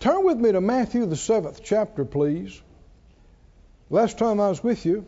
[0.00, 2.58] Turn with me to Matthew, the seventh chapter, please.
[3.90, 5.06] Last time I was with you,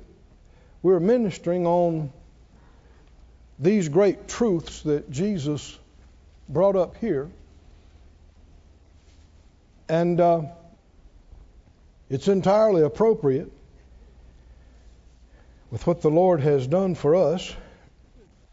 [0.82, 2.12] we were ministering on
[3.58, 5.78] these great truths that Jesus
[6.46, 7.30] brought up here.
[9.88, 10.42] And uh,
[12.10, 13.50] it's entirely appropriate
[15.70, 17.54] with what the Lord has done for us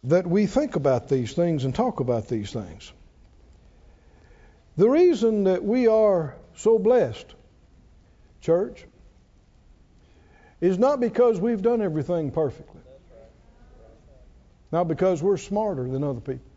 [0.05, 2.93] that we think about these things and talk about these things.
[4.79, 7.35] The reason that we are so blessed,
[8.39, 8.85] church,
[10.61, 12.79] is not because we've done everything perfectly.
[14.71, 16.49] Not because we're smarter than other people.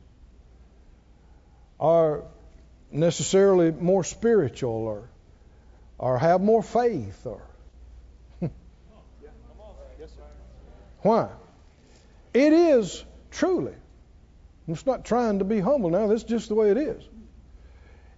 [1.81, 2.23] Are
[2.93, 5.09] necessarily more spiritual or
[5.99, 7.43] or have more faith or
[11.01, 11.29] why?
[12.33, 13.75] It is truly.
[14.69, 17.03] It's not trying to be humble now, that's just the way it is.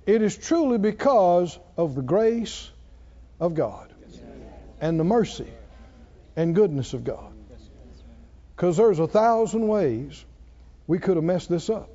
[0.07, 2.71] It is truly because of the grace
[3.41, 3.93] of God
[4.81, 5.49] and the mercy
[6.37, 7.33] and goodness of God.
[8.55, 10.25] Because there's a thousand ways
[10.87, 11.89] we could have messed this up.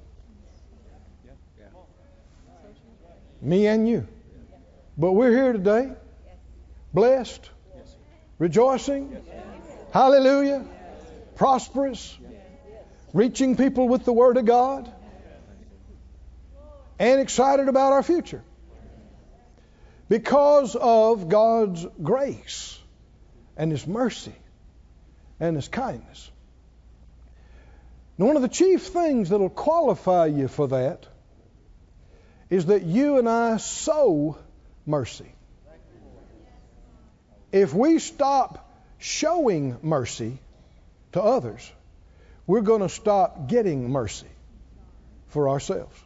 [3.41, 4.07] Me and you.
[4.97, 5.93] But we're here today,
[6.93, 7.49] blessed,
[8.37, 9.15] rejoicing,
[9.93, 10.65] hallelujah,
[11.35, 12.17] prosperous,
[13.13, 14.91] reaching people with the Word of God
[16.99, 18.43] and excited about our future
[20.09, 22.77] because of God's grace
[23.55, 24.35] and His mercy
[25.39, 26.29] and His kindness.
[28.17, 31.07] Now, one of the chief things that will qualify you for that
[32.49, 34.37] is that you and I sow
[34.85, 35.31] mercy.
[37.51, 40.39] If we stop showing mercy
[41.13, 41.71] to others,
[42.45, 44.27] we're going to stop getting mercy
[45.29, 45.97] for ourselves.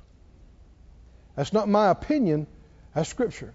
[1.36, 2.48] That's not my opinion,
[2.94, 3.54] that's Scripture.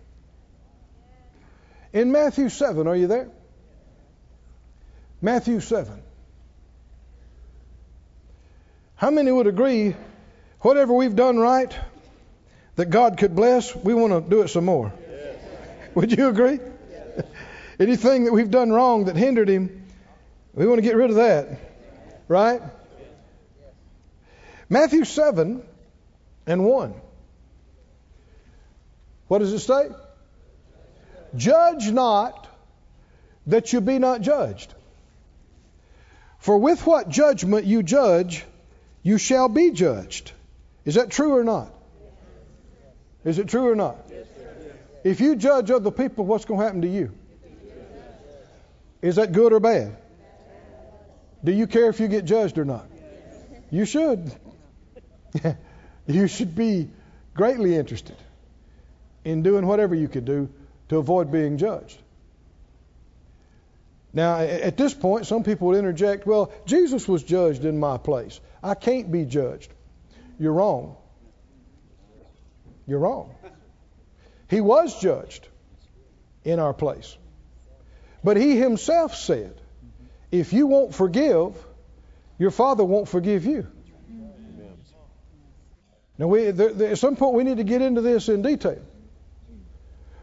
[1.92, 3.30] In Matthew 7, are you there?
[5.22, 6.02] Matthew 7.
[8.96, 9.94] How many would agree,
[10.60, 11.74] whatever we've done right,
[12.76, 14.92] that God could bless, we want to do it some more?
[15.08, 15.36] Yes.
[15.94, 16.58] Would you agree?
[16.90, 17.24] Yes.
[17.80, 19.84] Anything that we've done wrong that hindered Him,
[20.52, 21.60] we want to get rid of that.
[22.26, 22.60] Right?
[24.68, 25.62] Matthew 7
[26.46, 26.94] and 1.
[29.28, 29.90] What does it say?
[31.36, 32.48] Judge not
[33.46, 34.74] that you be not judged.
[36.38, 38.44] For with what judgment you judge,
[39.02, 40.32] you shall be judged.
[40.84, 41.72] Is that true or not?
[43.24, 43.98] Is it true or not?
[45.04, 47.12] If you judge other people, what's going to happen to you?
[49.02, 49.96] Is that good or bad?
[51.44, 52.86] Do you care if you get judged or not?
[53.70, 54.32] You should.
[56.06, 56.88] you should be
[57.34, 58.16] greatly interested
[59.24, 60.48] in doing whatever you could do
[60.88, 61.98] to avoid being judged.
[64.12, 68.40] Now, at this point, some people would interject, well, Jesus was judged in my place.
[68.62, 69.70] I can't be judged.
[70.38, 70.96] You're wrong.
[72.86, 73.34] You're wrong.
[74.48, 75.46] He was judged
[76.42, 77.16] in our place.
[78.24, 79.60] But he himself said,
[80.32, 81.54] if you won't forgive,
[82.38, 83.66] your father won't forgive you.
[86.16, 88.80] Now, we, there, there, at some point, we need to get into this in detail.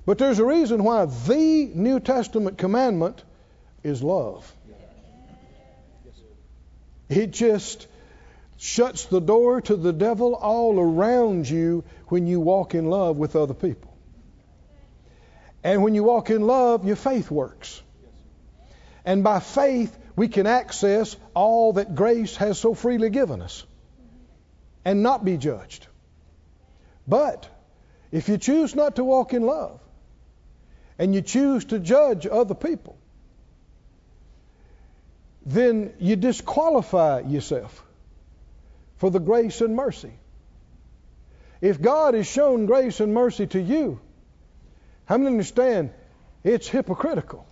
[0.06, 3.24] But there's a reason why the New Testament commandment
[3.84, 4.52] is love.
[7.10, 7.88] It just
[8.58, 13.36] shuts the door to the devil all around you when you walk in love with
[13.36, 13.96] other people.
[15.64, 17.82] And when you walk in love, your faith works.
[19.04, 23.66] And by faith, we can access all that grace has so freely given us
[24.84, 25.88] and not be judged.
[27.08, 27.48] But
[28.12, 29.80] if you choose not to walk in love
[30.98, 32.98] and you choose to judge other people,
[35.46, 37.84] then you disqualify yourself
[38.98, 40.14] for the grace and mercy.
[41.62, 44.00] If God has shown grace and mercy to you,
[45.06, 45.92] how many understand
[46.44, 47.46] it's hypocritical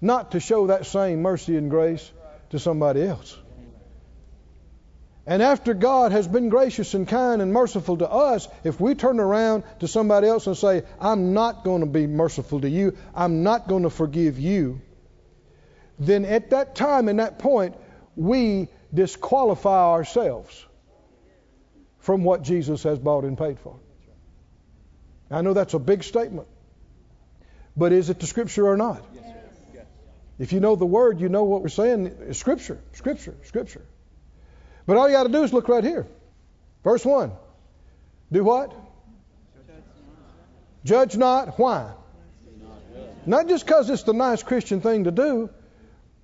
[0.00, 2.10] not to show that same mercy and grace
[2.50, 3.36] to somebody else?
[5.26, 9.18] And after God has been gracious and kind and merciful to us, if we turn
[9.18, 13.42] around to somebody else and say, I'm not going to be merciful to you, I'm
[13.42, 14.80] not going to forgive you,
[15.98, 17.74] then at that time and that point,
[18.14, 20.64] we disqualify ourselves
[21.98, 23.80] from what Jesus has bought and paid for.
[25.28, 26.46] I know that's a big statement,
[27.76, 29.04] but is it the Scripture or not?
[30.38, 32.32] If you know the Word, you know what we're saying.
[32.34, 33.82] Scripture, Scripture, Scripture.
[34.86, 36.06] But all you got to do is look right here.
[36.84, 37.32] Verse 1.
[38.32, 38.72] Do what?
[40.84, 41.58] Judge not.
[41.58, 41.92] Why?
[43.26, 45.50] Not just because it's the nice Christian thing to do.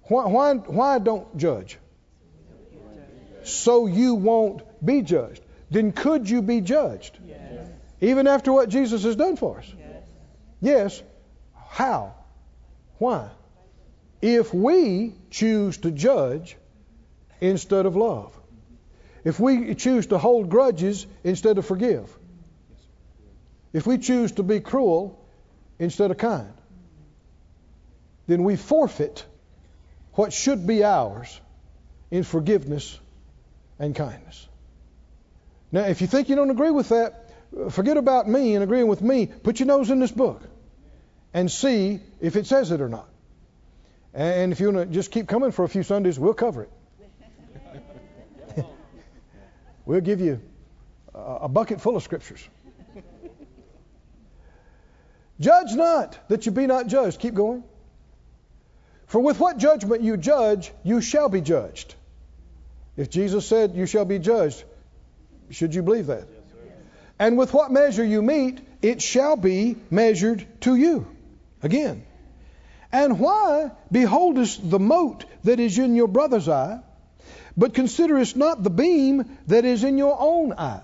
[0.02, 1.78] Why, why, why don't judge?
[3.42, 5.42] So you won't be judged.
[5.70, 7.18] Then could you be judged?
[7.26, 7.68] Yes.
[8.00, 9.74] Even after what Jesus has done for us?
[9.76, 10.02] Yes.
[10.60, 11.02] Yes.
[11.68, 12.14] How?
[12.98, 13.30] Why?
[14.20, 16.56] If we choose to judge
[17.40, 18.38] instead of love,
[19.24, 22.08] if we choose to hold grudges instead of forgive,
[23.72, 25.18] if we choose to be cruel
[25.78, 26.52] instead of kind,
[28.26, 29.24] then we forfeit
[30.14, 31.40] what should be ours
[32.10, 32.98] in forgiveness
[33.78, 34.48] and kindness.
[35.70, 37.30] Now, if you think you don't agree with that,
[37.70, 39.26] forget about me and agreeing with me.
[39.26, 40.42] Put your nose in this book
[41.32, 43.08] and see if it says it or not.
[44.12, 46.70] And if you want to just keep coming for a few Sundays, we'll cover it.
[49.84, 50.40] We'll give you
[51.14, 52.46] a bucket full of scriptures.
[55.40, 57.18] Judge not that you be not judged.
[57.18, 57.64] Keep going.
[59.06, 61.94] For with what judgment you judge, you shall be judged.
[62.96, 64.62] If Jesus said, You shall be judged,
[65.50, 66.26] should you believe that?
[67.18, 71.06] And with what measure you mete, it shall be measured to you.
[71.62, 72.04] Again.
[72.90, 76.80] And why beholdest the mote that is in your brother's eye,
[77.56, 80.82] but considerest not the beam that is in your own eye?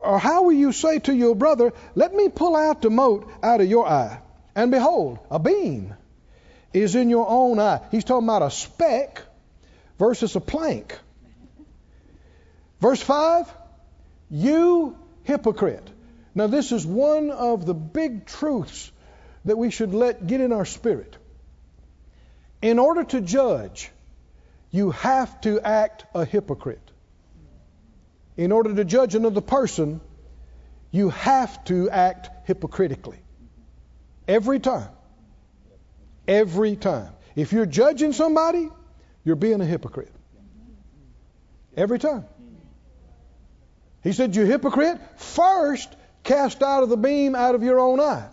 [0.00, 3.60] Or how will you say to your brother, Let me pull out the mote out
[3.60, 4.20] of your eye?
[4.54, 5.94] And behold, a beam
[6.72, 7.80] is in your own eye.
[7.90, 9.22] He's talking about a speck
[9.98, 10.98] versus a plank.
[12.80, 13.50] Verse 5
[14.30, 15.88] You hypocrite.
[16.34, 18.90] Now, this is one of the big truths
[19.44, 21.16] that we should let get in our spirit.
[22.60, 23.90] In order to judge,
[24.74, 26.90] you have to act a hypocrite.
[28.36, 30.00] In order to judge another person,
[30.90, 33.20] you have to act hypocritically.
[34.26, 34.88] Every time.
[36.26, 37.12] Every time.
[37.36, 38.68] If you're judging somebody,
[39.22, 40.10] you're being a hypocrite.
[41.76, 42.24] Every time.
[44.02, 45.94] He said, You hypocrite, first
[46.24, 48.26] cast out of the beam out of your own eye.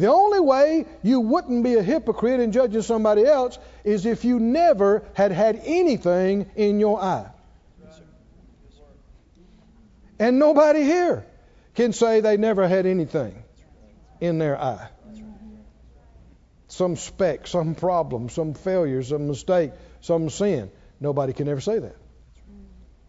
[0.00, 4.40] The only way you wouldn't be a hypocrite in judging somebody else is if you
[4.40, 7.26] never had had anything in your eye.
[10.18, 11.26] And nobody here
[11.74, 13.42] can say they never had anything
[14.22, 14.88] in their eye.
[16.68, 20.70] Some speck, some problem, some failure, some mistake, some sin.
[20.98, 21.96] Nobody can ever say that.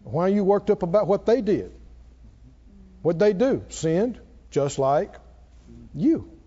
[0.03, 1.71] Why are you worked up about what they did?
[3.01, 3.63] What they do?
[3.69, 5.15] Sinned, just like
[5.95, 6.40] you.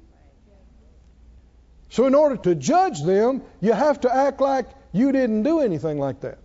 [1.94, 6.00] So, in order to judge them, you have to act like you didn't do anything
[6.00, 6.40] like that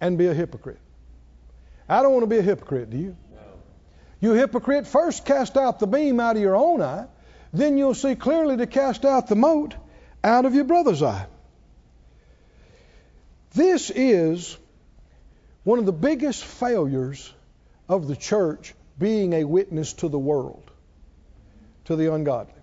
[0.00, 0.78] and be a hypocrite.
[1.88, 3.16] I don't want to be a hypocrite, do you?
[4.20, 7.06] You hypocrite, first cast out the beam out of your own eye,
[7.52, 9.74] then you'll see clearly to cast out the mote
[10.22, 11.26] out of your brother's eye.
[13.54, 14.56] This is
[15.64, 17.34] one of the biggest failures
[17.88, 20.70] of the church being a witness to the world,
[21.86, 22.53] to the ungodly.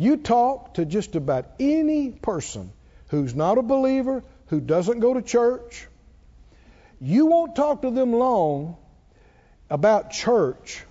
[0.00, 2.72] You talk to just about any person
[3.08, 5.88] who's not a believer, who doesn't go to church,
[7.02, 8.78] you won't talk to them long
[9.68, 10.82] about church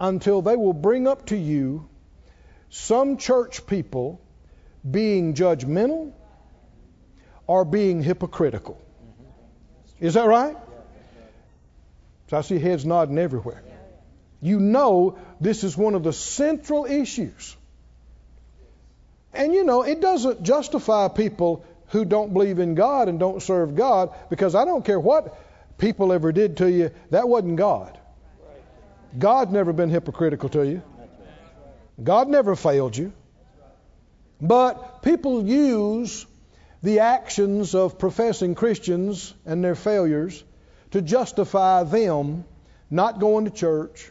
[0.00, 1.90] until they will bring up to you
[2.70, 4.18] some church people
[4.90, 6.14] being judgmental
[7.46, 8.80] or being hypocritical.
[10.00, 10.56] Is that right?
[12.28, 13.62] So I see heads nodding everywhere.
[14.40, 17.57] You know this is one of the central issues.
[19.32, 23.74] And you know, it doesn't justify people who don't believe in God and don't serve
[23.74, 25.36] God because I don't care what
[25.78, 27.98] people ever did to you, that wasn't God.
[29.16, 30.82] God never been hypocritical to you.
[32.02, 33.12] God never failed you.
[34.40, 36.26] But people use
[36.82, 40.44] the actions of professing Christians and their failures
[40.92, 42.44] to justify them
[42.90, 44.10] not going to church,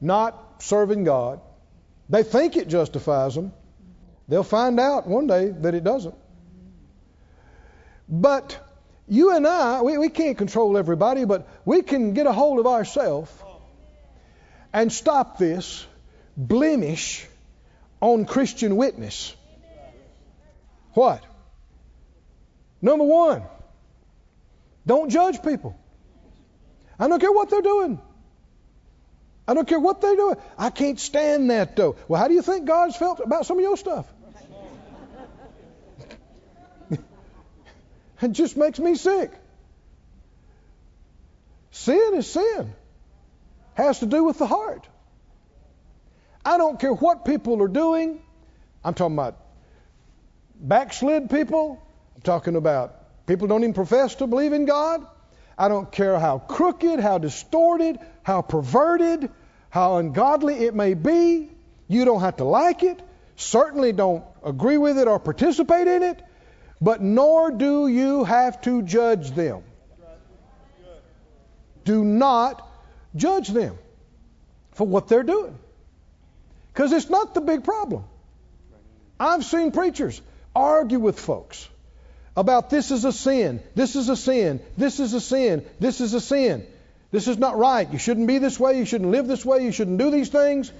[0.00, 1.40] not serving God.
[2.08, 3.52] They think it justifies them.
[4.30, 6.14] They'll find out one day that it doesn't.
[8.08, 8.56] But
[9.08, 12.66] you and I, we, we can't control everybody, but we can get a hold of
[12.68, 13.28] ourselves
[14.72, 15.84] and stop this
[16.36, 17.26] blemish
[18.00, 19.34] on Christian witness.
[20.92, 21.24] What?
[22.80, 23.42] Number one,
[24.86, 25.76] don't judge people.
[27.00, 28.00] I don't care what they're doing.
[29.48, 30.36] I don't care what they're doing.
[30.56, 31.96] I can't stand that though.
[32.06, 34.06] Well, how do you think God's felt about some of your stuff?
[38.22, 39.32] It just makes me sick.
[41.70, 42.74] Sin is sin.
[43.74, 44.86] has to do with the heart.
[46.44, 48.20] I don't care what people are doing.
[48.84, 49.36] I'm talking about
[50.60, 51.82] backslid people.
[52.16, 55.06] I'm talking about people don't even profess to believe in God.
[55.56, 59.30] I don't care how crooked, how distorted, how perverted,
[59.68, 61.50] how ungodly it may be.
[61.86, 63.00] You don't have to like it.
[63.36, 66.22] Certainly don't agree with it or participate in it.
[66.80, 69.62] But nor do you have to judge them.
[71.84, 72.66] Do not
[73.14, 73.76] judge them
[74.72, 75.58] for what they're doing.
[76.72, 78.04] Because it's not the big problem.
[79.18, 80.20] I've seen preachers
[80.54, 81.68] argue with folks
[82.36, 86.14] about this is a sin, this is a sin, this is a sin, this is
[86.14, 86.66] a sin.
[87.10, 87.90] This is not right.
[87.90, 88.78] You shouldn't be this way.
[88.78, 89.64] You shouldn't live this way.
[89.64, 90.72] You shouldn't do these things.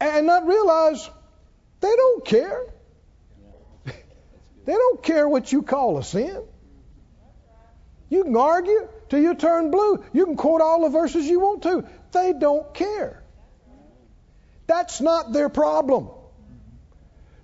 [0.00, 1.08] And not realize
[1.80, 2.60] they don't care.
[4.64, 6.42] They don't care what you call a sin.
[8.08, 10.04] You can argue till you turn blue.
[10.12, 11.84] You can quote all the verses you want to.
[12.12, 13.22] They don't care.
[14.66, 16.10] That's not their problem.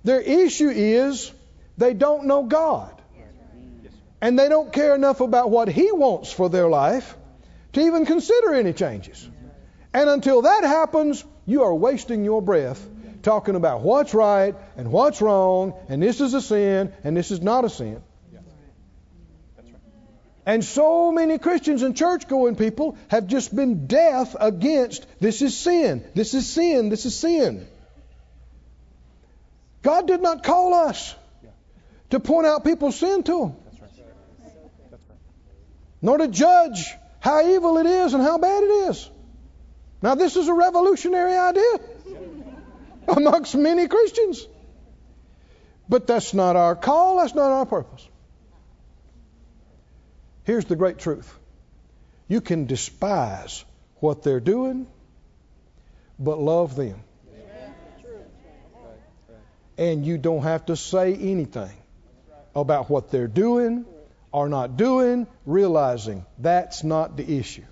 [0.05, 1.33] Their issue is
[1.77, 2.95] they don't know God.
[4.21, 7.17] And they don't care enough about what He wants for their life
[7.73, 9.29] to even consider any changes.
[9.95, 12.85] And until that happens, you are wasting your breath
[13.29, 17.43] talking about what's right and what's wrong, and this is a sin and this is
[17.43, 18.03] not a sin.
[20.47, 25.55] And so many Christians and church going people have just been deaf against this is
[25.55, 27.69] sin, this is sin, this is sin.
[29.83, 31.15] God did not call us
[32.09, 33.57] to point out people's sin to them,
[36.01, 39.11] nor to judge how evil it is and how bad it is.
[40.01, 41.81] Now, this is a revolutionary idea
[43.09, 44.47] amongst many Christians.
[45.89, 48.07] But that's not our call, that's not our purpose.
[50.45, 51.35] Here's the great truth
[52.29, 53.65] you can despise
[54.01, 54.87] what they're doing,
[56.19, 57.03] but love them.
[59.79, 61.77] And you don't have to say anything
[62.55, 63.85] about what they're doing
[64.33, 67.65] or not doing, realizing that's not the issue.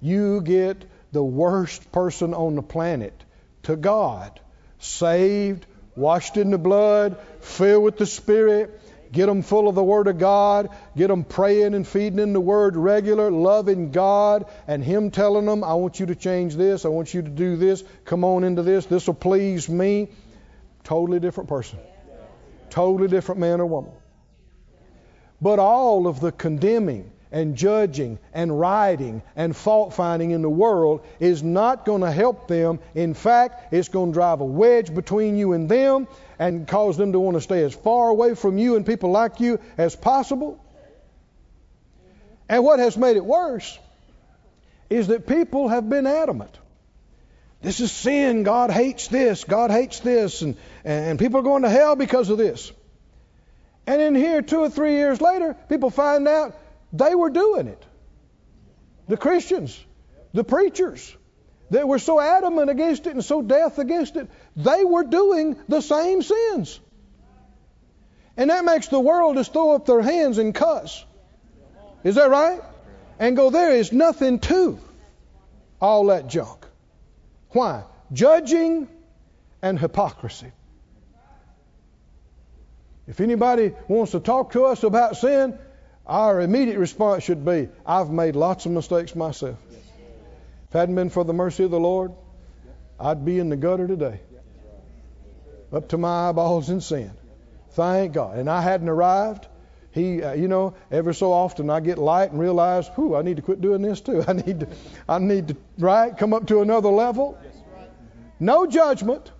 [0.00, 3.22] You get the worst person on the planet
[3.66, 4.40] to God,
[4.78, 8.80] saved, washed in the blood, filled with the Spirit,
[9.12, 10.68] Get them full of the Word of God.
[10.96, 15.64] Get them praying and feeding in the Word regular, loving God, and Him telling them,
[15.64, 16.84] I want you to change this.
[16.84, 17.82] I want you to do this.
[18.04, 18.86] Come on into this.
[18.86, 20.08] This will please me.
[20.84, 21.78] Totally different person.
[22.70, 23.92] Totally different man or woman.
[25.40, 31.04] But all of the condemning and judging and rioting and fault finding in the world
[31.20, 32.78] is not going to help them.
[32.94, 37.12] In fact, it's going to drive a wedge between you and them and cause them
[37.12, 40.62] to want to stay as far away from you and people like you as possible.
[42.48, 43.78] And what has made it worse
[44.88, 46.56] is that people have been adamant.
[47.60, 48.44] This is sin.
[48.44, 49.42] God hates this.
[49.44, 50.42] God hates this.
[50.42, 52.70] And, and people are going to hell because of this.
[53.86, 56.56] And in here, two or three years later, people find out
[56.92, 57.84] they were doing it.
[59.08, 59.78] The Christians,
[60.32, 61.16] the preachers,
[61.70, 65.80] that were so adamant against it and so death against it, they were doing the
[65.80, 66.80] same sins.
[68.36, 71.04] And that makes the world just throw up their hands and cuss.
[72.04, 72.60] Is that right?
[73.18, 74.78] And go, there is nothing to
[75.80, 76.66] all that junk.
[77.50, 77.84] Why?
[78.12, 78.88] Judging
[79.62, 80.52] and hypocrisy.
[83.08, 85.58] If anybody wants to talk to us about sin,
[86.06, 89.58] our immediate response should be, I've made lots of mistakes myself.
[89.70, 92.12] If it hadn't been for the mercy of the Lord,
[92.98, 94.20] I'd be in the gutter today.
[95.72, 97.10] Up to my eyeballs in sin.
[97.70, 98.38] Thank God.
[98.38, 99.48] And I hadn't arrived.
[99.90, 103.36] He, uh, you know, every so often I get light and realize, whew, I need
[103.36, 104.22] to quit doing this too.
[104.28, 104.68] I need to,
[105.08, 107.38] I need to, right, come up to another level.
[108.38, 109.32] No judgment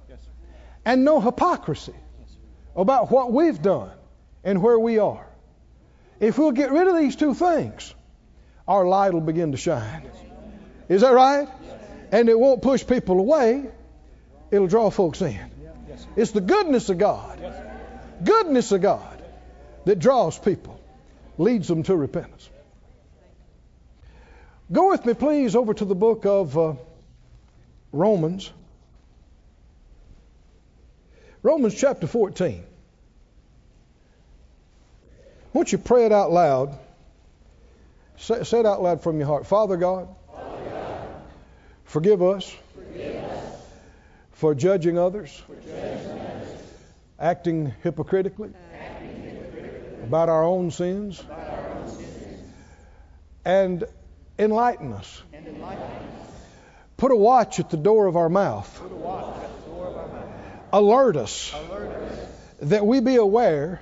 [0.85, 1.95] and no hypocrisy
[2.75, 3.91] about what we've done
[4.45, 5.26] and where we are.
[6.21, 7.95] If we'll get rid of these two things,
[8.67, 10.09] our light will begin to shine.
[10.89, 11.49] Is that right?
[12.13, 13.65] And it won't push people away,
[14.51, 15.51] it'll draw folks in.
[16.15, 17.41] It's the goodness of God,
[18.23, 19.23] goodness of God,
[19.85, 20.81] that draws people,
[21.39, 22.49] leads them to repentance.
[24.73, 26.75] Go with me, please, over to the book of uh,
[27.93, 28.51] Romans.
[31.43, 32.65] Romans chapter 14.
[35.57, 36.79] Won't you pray it out loud?
[38.19, 39.47] Say, say it out loud from your heart.
[39.47, 41.09] Father God, Father God
[41.85, 43.57] forgive, us forgive us
[44.33, 46.49] for judging others, for judging others
[47.19, 52.53] acting, hypocritically acting hypocritically about our own sins, our own sins.
[53.47, 53.85] and
[54.39, 55.23] enlighten us.
[56.99, 58.83] Put a watch at the door of our mouth.
[60.71, 63.81] Alert us Alert us that we that we be aware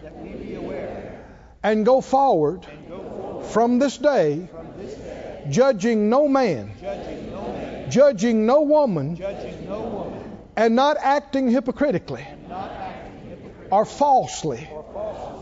[1.65, 6.73] and go forward and go forward from this day, from this day, judging no man,
[6.81, 12.71] judging no man, judging no woman, judging no woman, and not acting hypocritically and not
[12.71, 14.69] acting hypocritically or falsely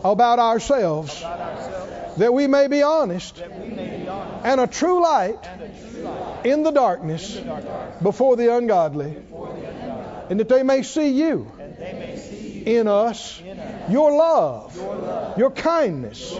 [0.03, 1.21] about ourselves,
[2.17, 5.61] that we may be honest that we may be honest and a true light and
[5.61, 10.25] a true light in the darkness in the darkness before the ungodly, before the ungodly,
[10.29, 13.52] and that they may see you and they may see you in us, in us,
[13.89, 16.39] your love, your kindness,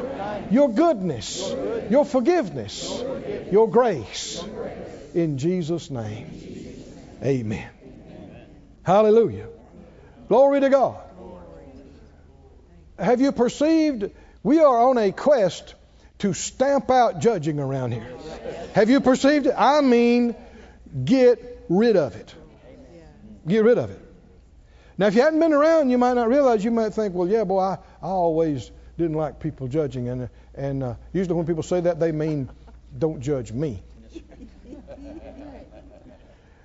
[0.52, 1.54] your goodness,
[1.90, 3.04] your forgiveness,
[3.52, 4.44] your grace.
[5.14, 6.28] In Jesus' name,
[7.24, 7.70] amen.
[8.84, 9.48] Hallelujah.
[10.28, 10.98] Glory to God.
[12.98, 14.12] Have you perceived
[14.44, 15.76] we are on a quest
[16.20, 18.08] to stamp out judging around here?
[18.74, 19.56] Have you perceived it?
[19.58, 20.36] I mean,
[21.04, 22.34] get rid of it.
[23.48, 24.03] Get rid of it.
[24.98, 26.64] Now, if you hadn't been around, you might not realize.
[26.64, 30.10] You might think, well, yeah, boy, I, I always didn't like people judging.
[30.10, 32.50] And, and uh, usually when people say that, they mean,
[32.98, 33.82] don't judge me.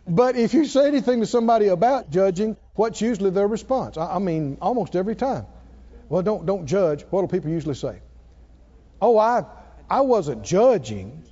[0.07, 3.99] But if you say anything to somebody about judging, what's usually their response?
[3.99, 5.47] I, I mean, almost every time.
[6.09, 7.03] Well, don't don't judge.
[7.11, 8.01] What do people usually say?
[9.03, 9.45] Oh, I
[9.91, 11.23] I wasn't judging.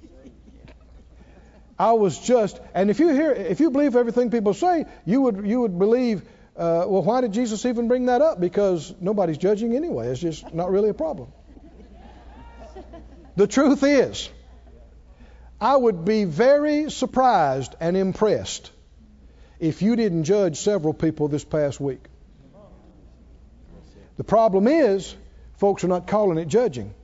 [1.78, 2.60] I was just.
[2.74, 6.22] And if you hear, if you believe everything people say, you would you would believe.
[6.56, 8.40] Uh, well, why did Jesus even bring that up?
[8.40, 10.08] Because nobody's judging anyway.
[10.08, 11.28] It's just not really a problem.
[13.36, 14.30] The truth is,
[15.60, 18.70] I would be very surprised and impressed
[19.58, 22.02] if you didn't judge several people this past week.
[24.16, 25.14] The problem is,
[25.58, 26.94] folks are not calling it judging.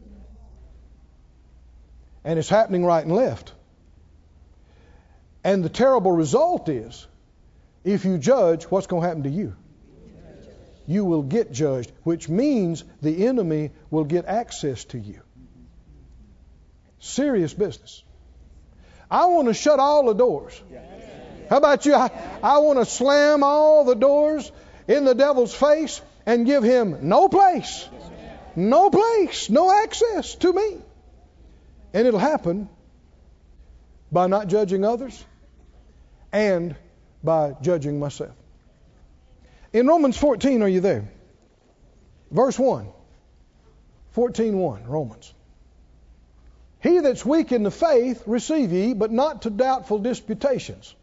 [2.24, 3.52] And it's happening right and left.
[5.44, 7.06] And the terrible result is,
[7.84, 9.56] if you judge, what's going to happen to you?
[10.86, 15.20] You will get judged, which means the enemy will get access to you.
[16.98, 18.02] Serious business.
[19.10, 20.60] I want to shut all the doors.
[21.50, 21.94] How about you?
[21.94, 22.10] I,
[22.42, 24.50] I want to slam all the doors
[24.88, 27.88] in the devil's face and give him no place,
[28.56, 30.78] no place, no access to me.
[31.92, 32.68] And it'll happen
[34.10, 35.24] by not judging others
[36.32, 36.74] and
[37.22, 38.34] by judging myself.
[39.72, 41.08] In Romans 14, are you there?
[42.30, 42.88] Verse 1.
[44.14, 45.32] 14:1, Romans.
[46.80, 50.94] He that's weak in the faith receive ye, but not to doubtful disputations.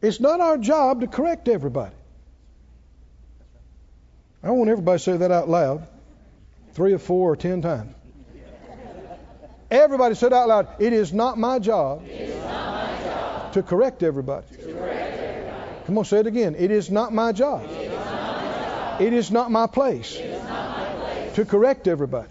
[0.00, 1.94] It's not our job to correct everybody.
[4.42, 5.86] I want everybody to say that out loud,
[6.72, 7.92] three or four or ten times.
[9.70, 12.65] Everybody said out loud, it is not my job, not my job
[13.56, 14.46] to correct everybody.
[14.48, 15.86] to correct everybody.
[15.86, 16.56] Come on, say it again.
[16.58, 17.64] It is not my job.
[19.00, 20.14] It is not my place
[21.34, 22.28] to correct everybody.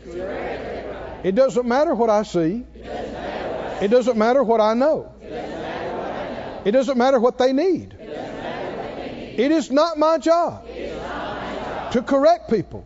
[1.24, 2.64] It doesn't matter what I see.
[3.82, 5.12] It doesn't matter what I know.
[6.64, 7.96] It doesn't matter what they need.
[7.98, 10.68] It is not my job
[11.92, 12.86] to correct people.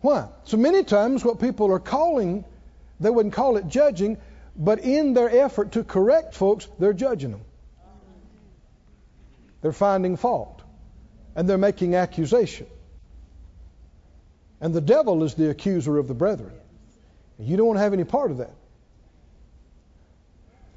[0.00, 0.28] Why?
[0.44, 2.46] So many times what people are calling,
[3.00, 4.16] they wouldn't call it judging,
[4.56, 7.40] but in their effort to correct folks, they're judging them.
[9.60, 10.62] They're finding fault.
[11.34, 12.66] And they're making accusation.
[14.60, 16.52] And the devil is the accuser of the brethren.
[17.38, 18.54] You don't want to have any part of that.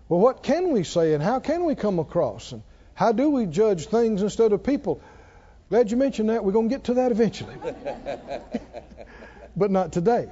[0.10, 2.54] Well, what can we say and how can we come across?
[2.54, 2.63] And
[2.94, 5.02] how do we judge things instead of people?
[5.70, 6.44] Glad you mentioned that.
[6.44, 7.56] We're going to get to that eventually.
[9.56, 10.30] but not today.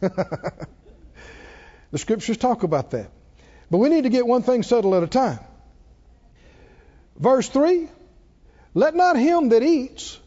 [1.90, 3.10] the scriptures talk about that.
[3.70, 5.40] But we need to get one thing settled at a time.
[7.16, 7.88] Verse 3
[8.74, 10.18] Let not him that eats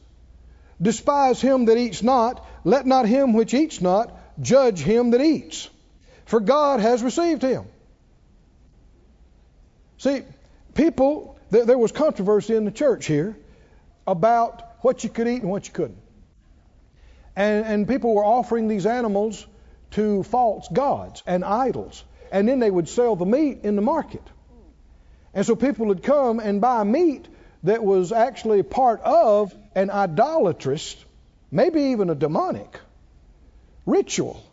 [0.82, 5.70] despise him that eats not, let not him which eats not judge him that eats,
[6.26, 7.66] for God has received him.
[9.98, 10.24] See,
[10.74, 13.38] people, there, there was controversy in the church here
[14.08, 16.00] about what you could eat and what you couldn't.
[17.36, 19.46] And, and people were offering these animals
[19.92, 22.04] to false gods and idols.
[22.32, 24.24] And then they would sell the meat in the market.
[25.34, 27.28] And so people would come and buy meat
[27.64, 30.96] that was actually part of an idolatrous,
[31.52, 32.80] maybe even a demonic
[33.86, 34.44] ritual.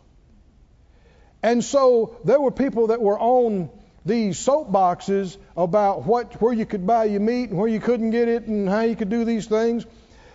[1.41, 3.69] And so there were people that were on
[4.05, 8.27] these soapboxes about what where you could buy your meat and where you couldn't get
[8.27, 9.85] it and how you could do these things.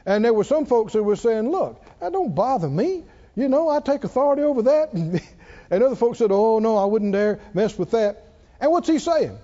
[0.06, 3.04] And there were some folks that were saying, look, that don't bother me.
[3.36, 4.92] You know, I take authority over that.
[5.70, 8.24] and other folks said, Oh, no, I wouldn't dare mess with that.
[8.60, 9.38] And what's he saying?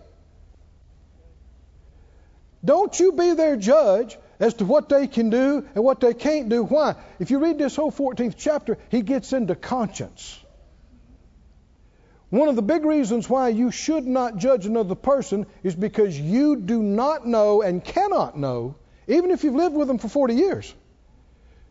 [2.64, 6.48] Don't you be their judge as to what they can do and what they can't
[6.48, 6.64] do.
[6.64, 6.96] Why?
[7.20, 10.38] If you read this whole 14th chapter, he gets into conscience.
[12.30, 16.56] One of the big reasons why you should not judge another person is because you
[16.56, 18.76] do not know and cannot know,
[19.08, 20.74] even if you've lived with them for 40 years,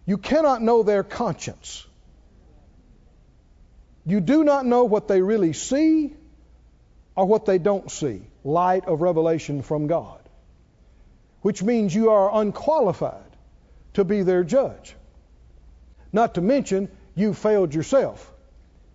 [0.06, 1.88] you cannot know their conscience.
[4.10, 6.14] You do not know what they really see
[7.16, 8.22] or what they don't see.
[8.44, 10.20] Light of revelation from God
[11.42, 13.38] which means you are unqualified
[13.94, 14.96] to be their judge.
[16.12, 18.32] Not to mention, you failed yourself,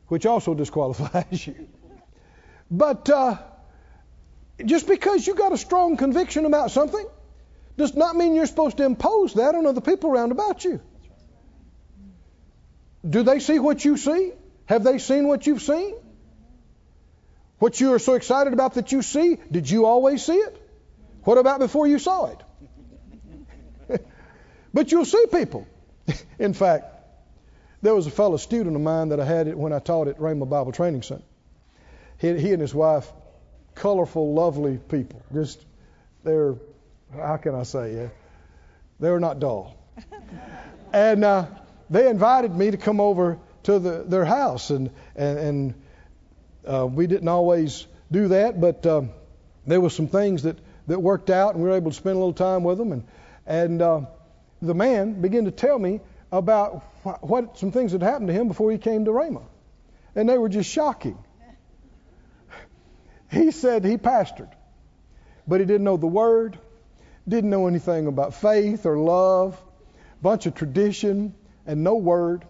[0.09, 1.68] which also disqualifies you.
[2.70, 3.38] But uh,
[4.64, 7.07] just because you got a strong conviction about something
[7.77, 10.81] does not mean you're supposed to impose that on other people around about you.
[13.09, 14.33] Do they see what you see?
[14.66, 15.94] Have they seen what you've seen?
[17.59, 20.61] What you are so excited about that you see, did you always see it?
[21.22, 22.42] What about before you saw it?
[24.74, 25.66] but you'll see people.
[26.38, 26.87] In fact,
[27.83, 30.48] there was a fellow student of mine that I had when I taught at Rhema
[30.48, 31.24] Bible Training Center.
[32.18, 33.11] He, he and his wife,
[33.74, 35.22] colorful, lovely people.
[35.33, 35.64] Just,
[36.22, 36.55] they're,
[37.14, 38.09] how can I say, yeah,
[39.00, 39.77] they're not dull.
[40.92, 41.46] and uh,
[41.90, 45.74] they invited me to come over to the, their house, and and, and
[46.66, 49.11] uh, we didn't always do that, but um,
[49.66, 52.18] there were some things that that worked out, and we were able to spend a
[52.18, 52.92] little time with them.
[52.92, 53.07] And
[53.46, 54.00] and uh,
[54.62, 56.00] the man began to tell me
[56.33, 59.42] about wh- what some things had happened to him before he came to Rhema,
[60.14, 61.18] and they were just shocking.
[63.31, 64.53] He said he pastored,
[65.48, 66.57] but he didn't know the word,
[67.27, 69.61] didn't know anything about faith or love,
[70.22, 71.35] bunch of tradition
[71.66, 72.44] and no word.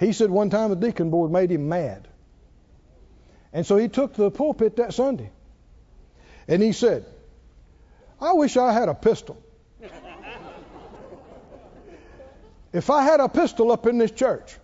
[0.00, 2.08] He said one time the deacon board made him mad.
[3.52, 5.30] And so he took the pulpit that Sunday.
[6.48, 7.04] And he said,
[8.18, 9.36] I wish I had a pistol.
[12.72, 14.56] if I had a pistol up in this church,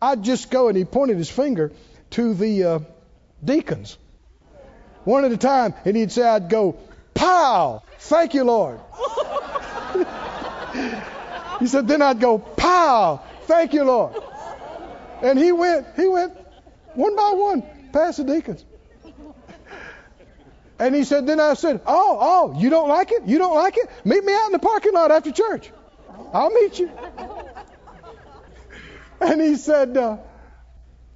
[0.00, 1.72] I'd just go, and he pointed his finger
[2.10, 2.78] to the uh,
[3.44, 3.98] deacons,
[5.02, 6.76] one at a time, and he'd say, I'd go,
[7.14, 8.78] pow, thank you, Lord.
[11.58, 14.14] he said, then I'd go, pow, thank you, Lord.
[15.22, 16.36] And he went, he went
[16.94, 18.64] one by one past the deacons.
[20.78, 23.22] And he said, then I said, oh, oh, you don't like it?
[23.26, 23.88] You don't like it?
[24.04, 25.70] Meet me out in the parking lot after church.
[26.32, 26.90] I'll meet you.
[29.20, 30.18] And he said, uh,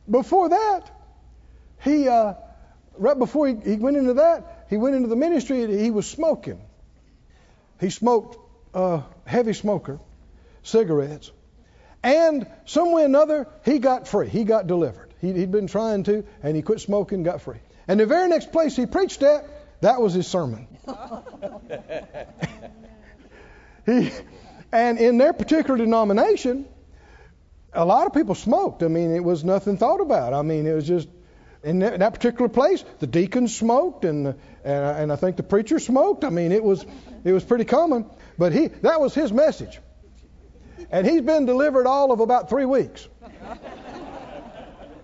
[0.08, 0.90] before that,
[1.82, 2.34] he, uh,
[2.96, 6.06] right before he, he went into that, he went into the ministry and he was
[6.06, 6.60] smoking.
[7.80, 8.38] He smoked,
[8.72, 10.00] uh, heavy smoker,
[10.62, 11.30] cigarettes.
[12.02, 14.28] And some way or another, he got free.
[14.28, 15.12] He got delivered.
[15.20, 17.58] He, he'd been trying to, and he quit smoking, got free.
[17.88, 19.44] And the very next place he preached at,
[19.80, 20.68] that was his sermon.
[23.87, 24.11] he,
[24.72, 26.66] and in their particular denomination,
[27.72, 28.82] a lot of people smoked.
[28.82, 30.34] I mean, it was nothing thought about.
[30.34, 31.08] I mean, it was just
[31.62, 35.78] in that, that particular place, the deacons smoked, and, and and I think the preacher
[35.78, 36.24] smoked.
[36.24, 36.84] I mean, it was
[37.24, 38.06] it was pretty common.
[38.37, 39.80] But he that was his message,
[40.90, 43.06] and he's been delivered all of about three weeks.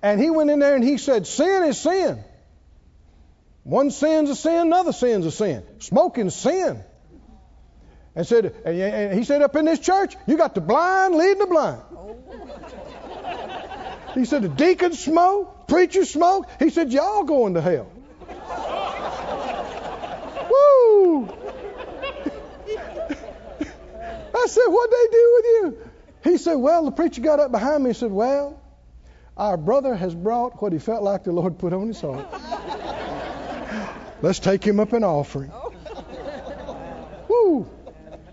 [0.02, 2.22] And he went in there and he said, "Sin is sin."
[3.64, 5.64] One sin's a sin, another sin's a sin.
[5.78, 6.84] Smoking's sin.
[8.14, 11.46] And said, and he said, up in this church, you got the blind leading the
[11.46, 11.82] blind.
[14.14, 16.48] He said, the deacons smoke, preachers smoke.
[16.60, 17.90] He said, y'all going to hell.
[20.50, 21.28] Woo!
[24.44, 25.90] I said, what'd they do with you?
[26.32, 28.60] He said, well, the preacher got up behind me and said, well,
[29.38, 32.26] our brother has brought what he felt like the Lord put on his heart.
[34.20, 35.50] Let's take him up an offering.
[37.28, 37.68] Woo!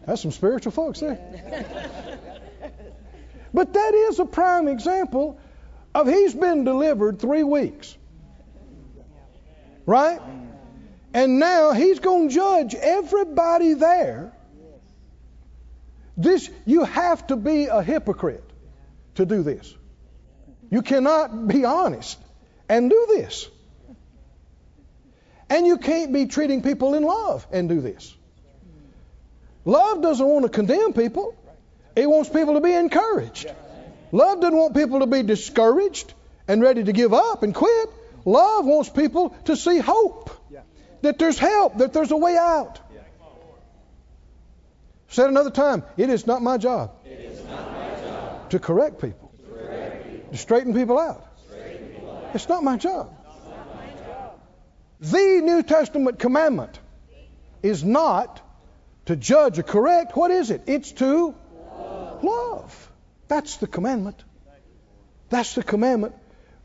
[0.05, 1.17] That's some spiritual folks there.
[3.53, 5.39] But that is a prime example
[5.95, 7.97] of he's been delivered three weeks.
[9.85, 10.19] Right?
[11.13, 14.33] And now he's going to judge everybody there.
[16.17, 18.43] This you have to be a hypocrite
[19.15, 19.73] to do this.
[20.69, 22.17] You cannot be honest
[22.69, 23.49] and do this.
[25.49, 28.15] And you can't be treating people in love and do this.
[29.65, 31.35] Love doesn't want to condemn people.
[31.95, 33.51] It wants people to be encouraged.
[34.13, 36.13] Love doesn't want people to be discouraged
[36.47, 37.89] and ready to give up and quit.
[38.25, 40.29] Love wants people to see hope,
[41.01, 42.79] that there's help, that there's a way out.
[45.11, 49.01] Said another time, it is not my job, It is not my job to correct
[49.01, 49.31] people.
[49.37, 51.27] to correct To straighten people out.
[52.33, 53.13] It's not my job.
[55.01, 56.79] The New Testament commandment
[57.61, 58.39] is not
[59.07, 60.15] to judge or correct.
[60.15, 60.61] What is it?
[60.67, 61.35] It's to
[62.21, 62.91] love.
[63.27, 64.23] That's the commandment.
[65.29, 66.15] That's the commandment.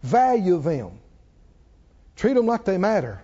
[0.03, 1.01] Value them.
[2.15, 3.21] Treat them like they matter.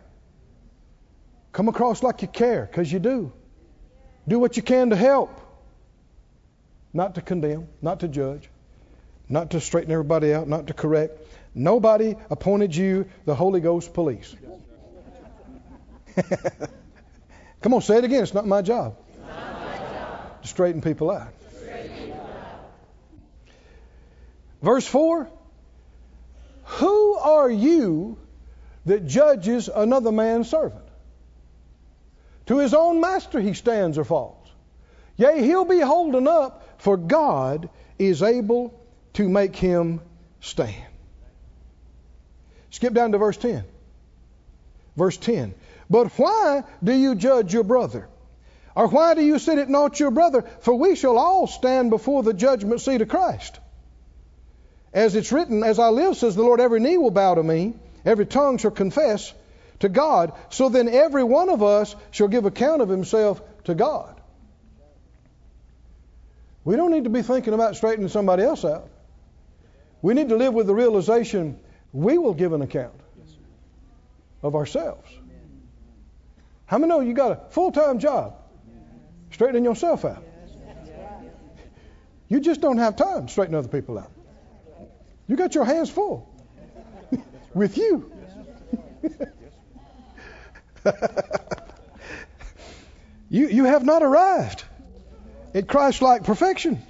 [1.52, 3.32] Come across like you care, because you do.
[4.26, 5.40] Do what you can to help.
[6.92, 8.48] Not to condemn, not to judge,
[9.28, 11.18] not to straighten everybody out, not to correct.
[11.54, 14.34] Nobody appointed you the Holy Ghost police.
[17.62, 18.22] Come on, say it again.
[18.22, 18.96] It's not my job.
[19.20, 20.42] Not my job.
[20.42, 21.32] To straighten people out.
[21.56, 22.70] Straighten people out.
[24.60, 25.30] Verse 4
[26.64, 28.18] Who are you
[28.86, 30.84] that judges another man's servant?
[32.52, 34.46] To his own master he stands or falls.
[35.16, 38.78] Yea, he'll be holding up, for God is able
[39.14, 40.02] to make him
[40.42, 40.92] stand.
[42.68, 43.64] Skip down to verse 10.
[44.98, 45.54] Verse 10.
[45.88, 48.06] But why do you judge your brother?
[48.76, 50.44] Or why do you sit at naught your brother?
[50.60, 53.60] For we shall all stand before the judgment seat of Christ.
[54.92, 57.72] As it's written, As I live, says the Lord, every knee will bow to me,
[58.04, 59.32] every tongue shall confess
[59.82, 60.32] to God.
[60.48, 64.20] So then every one of us shall give account of himself to God.
[66.64, 68.88] We don't need to be thinking about straightening somebody else out.
[70.00, 71.58] We need to live with the realization
[71.92, 72.94] we will give an account
[74.42, 75.10] of ourselves.
[76.66, 78.36] How many know you got a full time job
[79.32, 80.22] straightening yourself out?
[82.28, 84.12] You just don't have time to straighten other people out.
[85.26, 86.32] You got your hands full
[87.54, 88.12] with you.
[93.30, 94.64] you, you have not arrived
[95.54, 96.82] at Christ like perfection.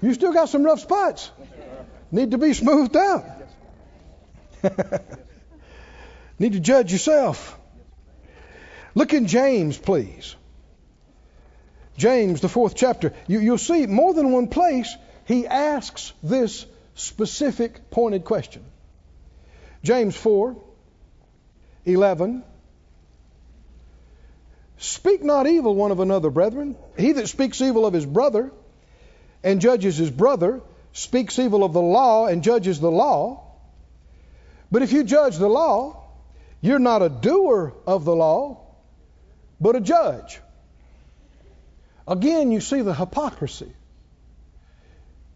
[0.00, 1.30] You still got some rough spots.
[2.10, 3.24] Need to be smoothed out.
[6.38, 7.58] Need to judge yourself.
[8.94, 10.34] Look in James, please.
[11.96, 13.12] James, the fourth chapter.
[13.26, 18.64] You, you'll see more than one place he asks this specific pointed question.
[19.82, 20.56] James 4
[21.84, 22.44] 11.
[24.78, 26.76] Speak not evil one of another, brethren.
[26.96, 28.52] He that speaks evil of his brother
[29.42, 30.60] and judges his brother
[30.92, 33.44] speaks evil of the law and judges the law.
[34.70, 36.04] But if you judge the law,
[36.60, 38.60] you're not a doer of the law,
[39.60, 40.40] but a judge.
[42.06, 43.72] Again, you see the hypocrisy.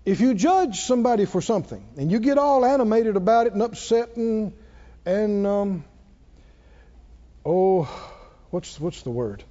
[0.05, 4.17] If you judge somebody for something and you get all animated about it and upset
[4.17, 4.53] and,
[5.05, 5.85] and um,
[7.45, 8.12] oh,
[8.53, 9.43] what's what's the word?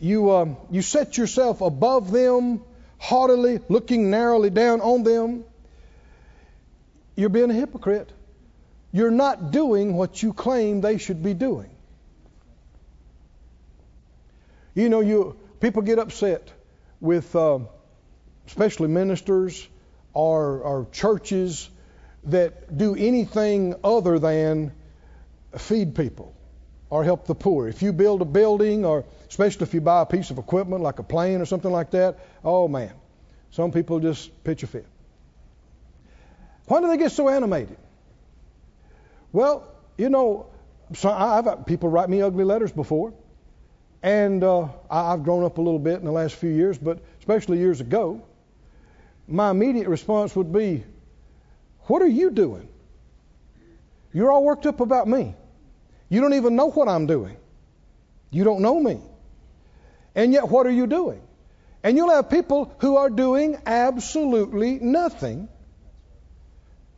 [0.00, 2.62] You um, you set yourself above them,
[2.98, 5.44] haughtily looking narrowly down on them.
[7.16, 8.10] You're being a hypocrite.
[8.92, 11.70] You're not doing what you claim they should be doing.
[14.74, 16.50] You know, you people get upset
[17.00, 17.58] with, uh,
[18.46, 19.68] especially ministers
[20.14, 21.68] or, or churches
[22.24, 24.72] that do anything other than
[25.56, 26.34] feed people
[26.90, 27.68] or help the poor.
[27.68, 30.98] If you build a building, or especially if you buy a piece of equipment like
[30.98, 32.92] a plane or something like that, oh man,
[33.52, 34.86] some people just pitch a fit.
[36.66, 37.76] Why do they get so animated?
[39.32, 40.46] Well, you know,
[40.94, 43.14] so I've had people write me ugly letters before,
[44.02, 47.58] and uh, I've grown up a little bit in the last few years, but especially
[47.58, 48.22] years ago,
[49.28, 50.82] my immediate response would be,
[51.82, 52.68] What are you doing?
[54.12, 55.36] You're all worked up about me.
[56.10, 57.36] You don't even know what I'm doing.
[58.30, 59.00] You don't know me.
[60.14, 61.22] And yet, what are you doing?
[61.82, 65.48] And you'll have people who are doing absolutely nothing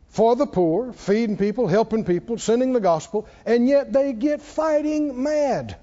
[0.09, 5.23] for the poor, feeding people, helping people, sending the gospel, and yet they get fighting
[5.23, 5.77] mad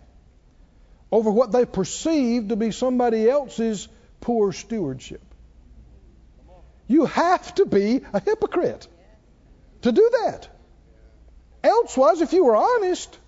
[1.11, 3.89] over what they perceive to be somebody else's
[4.21, 5.23] poor stewardship.
[6.87, 8.87] You have to be a hypocrite
[9.83, 10.49] to do that.
[11.63, 13.19] Elsewise, if you were honest,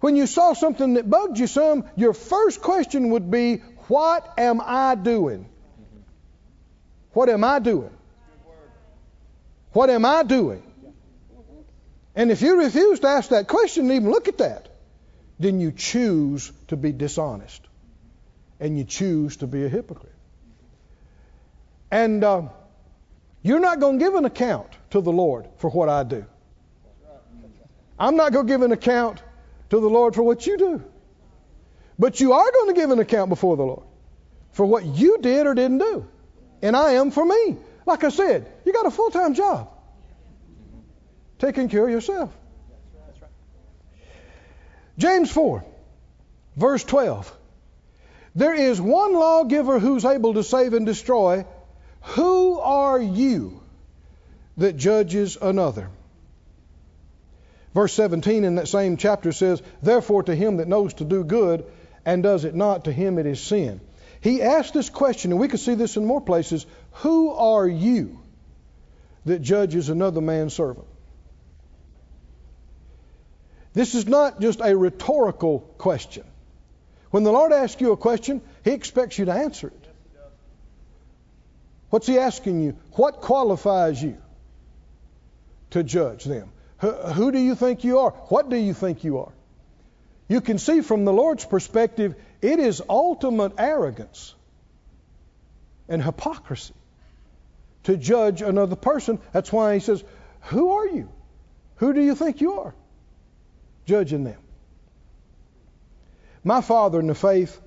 [0.00, 3.56] when you saw something that bugged you some, your first question would be,
[3.88, 5.48] What am I doing?
[7.12, 7.90] What am I doing?
[9.72, 10.62] What am I doing?
[12.14, 14.68] And if you refuse to ask that question and even look at that,
[15.38, 17.62] then you choose to be dishonest
[18.60, 20.14] and you choose to be a hypocrite.
[21.90, 22.42] And uh,
[23.42, 26.24] you're not going to give an account to the Lord for what I do.
[27.98, 29.22] I'm not going to give an account
[29.70, 30.84] to the Lord for what you do.
[31.98, 33.82] But you are going to give an account before the Lord
[34.52, 36.06] for what you did or didn't do.
[36.62, 37.56] And I am for me.
[37.86, 39.70] Like I said, you got a full time job.
[41.38, 42.36] taking care of yourself.
[44.98, 45.64] James 4,
[46.56, 47.32] verse 12.
[48.34, 51.46] There is one lawgiver who's able to save and destroy.
[52.16, 53.62] Who are you
[54.56, 55.88] that judges another?
[57.78, 61.64] Verse 17 in that same chapter says, Therefore, to him that knows to do good
[62.04, 63.80] and does it not, to him it is sin.
[64.20, 66.66] He asked this question, and we can see this in more places
[67.04, 68.18] Who are you
[69.26, 70.88] that judges another man's servant?
[73.74, 76.24] This is not just a rhetorical question.
[77.12, 79.88] When the Lord asks you a question, He expects you to answer it.
[81.90, 82.76] What's He asking you?
[82.94, 84.16] What qualifies you
[85.70, 86.50] to judge them?
[86.78, 88.10] Who do you think you are?
[88.10, 89.32] What do you think you are?
[90.28, 94.34] You can see from the Lord's perspective, it is ultimate arrogance
[95.88, 96.74] and hypocrisy
[97.84, 99.18] to judge another person.
[99.32, 100.04] That's why He says,
[100.42, 101.08] Who are you?
[101.76, 102.74] Who do you think you are?
[103.86, 104.38] Judging them.
[106.44, 107.60] My father in the faith,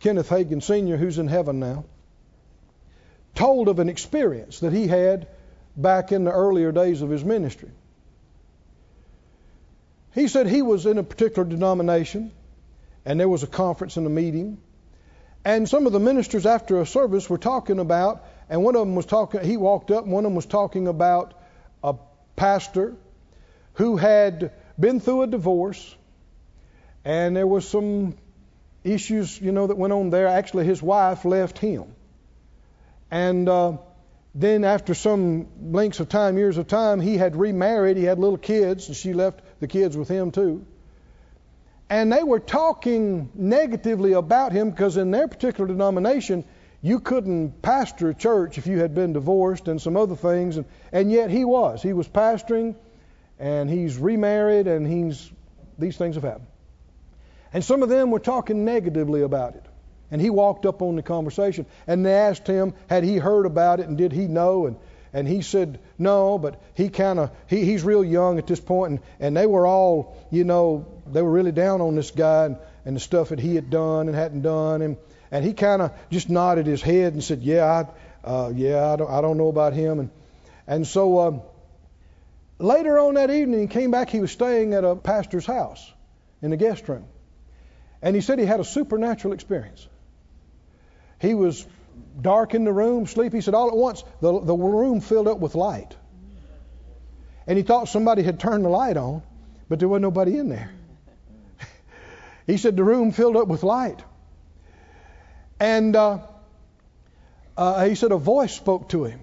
[0.00, 1.84] Kenneth Hagin Sr., who's in heaven now,
[3.34, 5.26] told of an experience that he had
[5.76, 7.70] back in the earlier days of his ministry.
[10.14, 12.30] He said he was in a particular denomination,
[13.04, 14.58] and there was a conference and a meeting,
[15.44, 18.94] and some of the ministers after a service were talking about, and one of them
[18.94, 21.34] was talking, he walked up, and one of them was talking about
[21.82, 21.94] a
[22.36, 22.94] pastor
[23.74, 25.96] who had been through a divorce
[27.04, 28.16] and there was some
[28.82, 30.26] issues, you know, that went on there.
[30.26, 31.84] Actually, his wife left him.
[33.10, 33.76] And uh,
[34.34, 37.96] then, after some lengths of time, years of time, he had remarried.
[37.96, 40.64] He had little kids, and she left the kids with him too.
[41.90, 46.44] And they were talking negatively about him because in their particular denomination,
[46.82, 50.56] you couldn't pastor a church if you had been divorced and some other things.
[50.56, 51.82] And, and yet he was.
[51.82, 52.74] He was pastoring,
[53.38, 55.30] and he's remarried, and he's
[55.78, 56.46] these things have happened.
[57.52, 59.64] And some of them were talking negatively about it.
[60.10, 63.80] And he walked up on the conversation and they asked him, had he heard about
[63.80, 64.66] it and did he know?
[64.66, 64.76] And,
[65.14, 68.90] and he said, no, but he kind of, he, he's real young at this point.
[68.90, 72.56] And, and they were all, you know, they were really down on this guy and,
[72.84, 74.82] and the stuff that he had done and hadn't done.
[74.82, 74.96] And,
[75.30, 78.96] and he kind of just nodded his head and said, yeah, I, uh, yeah, I
[78.96, 80.00] don't, I don't know about him.
[80.00, 80.10] And,
[80.66, 81.42] and so um,
[82.58, 84.10] later on that evening, he came back.
[84.10, 85.92] He was staying at a pastor's house
[86.42, 87.04] in the guest room.
[88.02, 89.86] And he said he had a supernatural experience.
[91.20, 91.64] He was
[92.20, 93.38] dark in the room, sleepy.
[93.38, 95.96] He said all at once the, the room filled up with light.
[97.46, 99.22] And he thought somebody had turned the light on,
[99.68, 100.70] but there wasn't nobody in there.
[102.46, 104.02] he said the room filled up with light.
[105.60, 106.18] And uh,
[107.56, 109.20] uh, he said a voice spoke to him.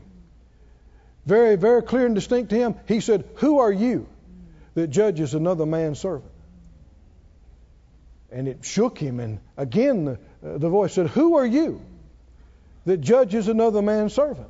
[1.26, 2.76] Very, very clear and distinct to him.
[2.88, 4.08] He said, Who are you
[4.76, 6.32] that judges another man's servant?
[8.32, 9.20] and it shook him.
[9.20, 10.12] And again, the,
[10.44, 11.82] uh, the voice said, Who are you
[12.86, 14.50] that judges another man's servant?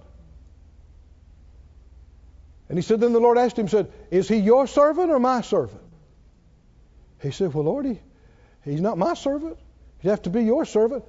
[2.70, 5.41] And he said, Then the Lord asked him, said, Is he your servant or my
[5.41, 5.82] servant?
[7.22, 8.00] He said, Well, Lord, he,
[8.63, 9.58] he's not my servant.
[10.00, 11.04] He'd have to be your servant.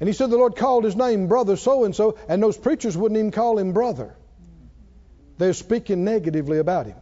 [0.00, 2.96] And he said, The Lord called his name brother so and so, and those preachers
[2.96, 4.14] wouldn't even call him brother.
[5.38, 6.96] They're speaking negatively about him.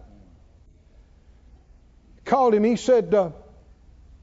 [2.27, 3.31] Called him, he said, uh,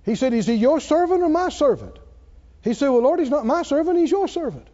[0.04, 1.98] he said, Is he your servant or my servant?
[2.62, 4.68] He said, Well, Lord, he's not my servant, he's your servant.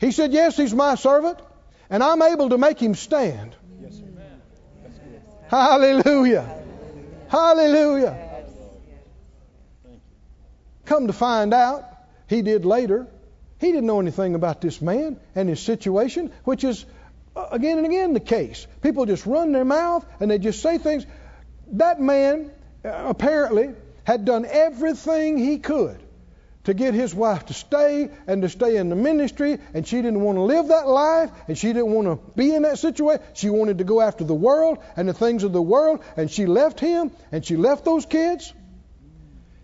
[0.00, 1.38] He said, Yes, he's my servant,
[1.90, 3.54] and I'm able to make him stand.
[3.82, 4.00] Yes,
[5.48, 6.62] Hallelujah.
[7.28, 8.28] Hallelujah.
[10.86, 11.84] Come to find out,
[12.28, 13.06] he did later.
[13.58, 16.84] He didn't know anything about this man and his situation, which is
[17.36, 18.66] uh, again and again the case.
[18.80, 21.04] People just run their mouth and they just say things.
[21.72, 22.50] That man
[22.84, 23.70] uh, apparently
[24.04, 26.00] had done everything he could
[26.64, 30.20] to get his wife to stay and to stay in the ministry, and she didn't
[30.20, 33.22] want to live that life, and she didn't want to be in that situation.
[33.32, 36.46] She wanted to go after the world and the things of the world, and she
[36.46, 38.52] left him, and she left those kids,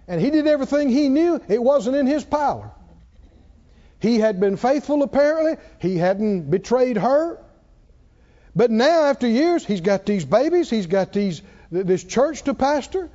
[0.08, 1.40] and he did everything he knew.
[1.48, 2.70] It wasn't in his power.
[3.98, 5.56] He had been faithful, apparently.
[5.80, 7.42] He hadn't betrayed her.
[8.54, 13.10] But now, after years, he's got these babies, he's got these this church to pastor,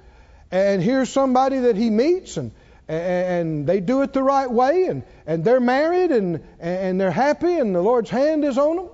[0.51, 2.51] and here's somebody that he meets and
[2.92, 7.58] and they do it the right way and, and they're married and, and they're happy
[7.58, 8.89] and the Lord's hand is on them.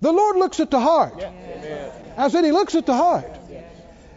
[0.00, 1.14] The Lord looks at the heart.
[2.16, 3.30] I said he looks at the heart.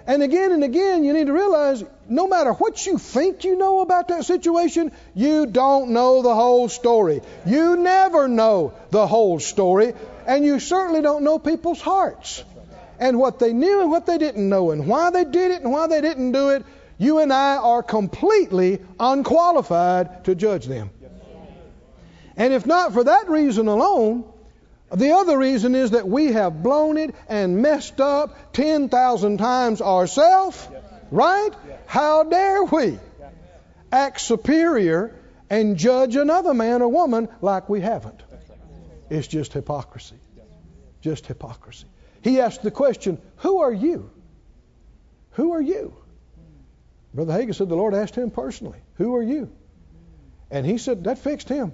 [0.07, 3.79] And again and again, you need to realize no matter what you think you know
[3.79, 7.21] about that situation, you don't know the whole story.
[7.45, 9.93] You never know the whole story,
[10.27, 12.43] and you certainly don't know people's hearts.
[12.99, 15.71] and what they knew and what they didn't know, and why they did it and
[15.71, 16.63] why they didn't do it,
[16.97, 20.89] you and I are completely unqualified to judge them.
[22.37, 24.25] And if not for that reason alone,
[24.93, 30.67] the other reason is that we have blown it and messed up 10,000 times ourselves,
[31.11, 31.51] right?
[31.85, 32.99] How dare we
[33.91, 35.15] act superior
[35.49, 38.21] and judge another man or woman like we haven't?
[39.09, 40.17] It's just hypocrisy.
[41.01, 41.85] Just hypocrisy.
[42.21, 44.09] He asked the question, Who are you?
[45.31, 45.95] Who are you?
[47.15, 49.49] Brother Hagin said the Lord asked him personally, Who are you?
[50.51, 51.71] And he said, That fixed him.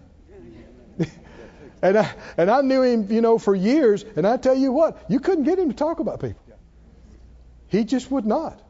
[1.82, 4.06] and, I, and I knew him, you know, for years.
[4.16, 6.42] And I tell you what, you couldn't get him to talk about people.
[7.70, 8.62] He just would not.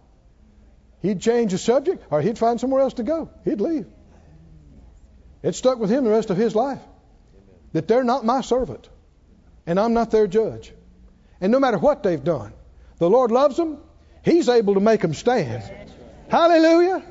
[1.01, 3.30] He'd change the subject or he'd find somewhere else to go.
[3.43, 3.88] He'd leave.
[5.43, 6.80] It stuck with him the rest of his life
[7.74, 8.88] that they're not my servant
[9.65, 10.72] and I'm not their judge.
[11.41, 12.53] And no matter what they've done,
[12.99, 13.80] the Lord loves them.
[14.24, 15.63] He's able to make them stand.
[16.32, 17.04] Hallelujah.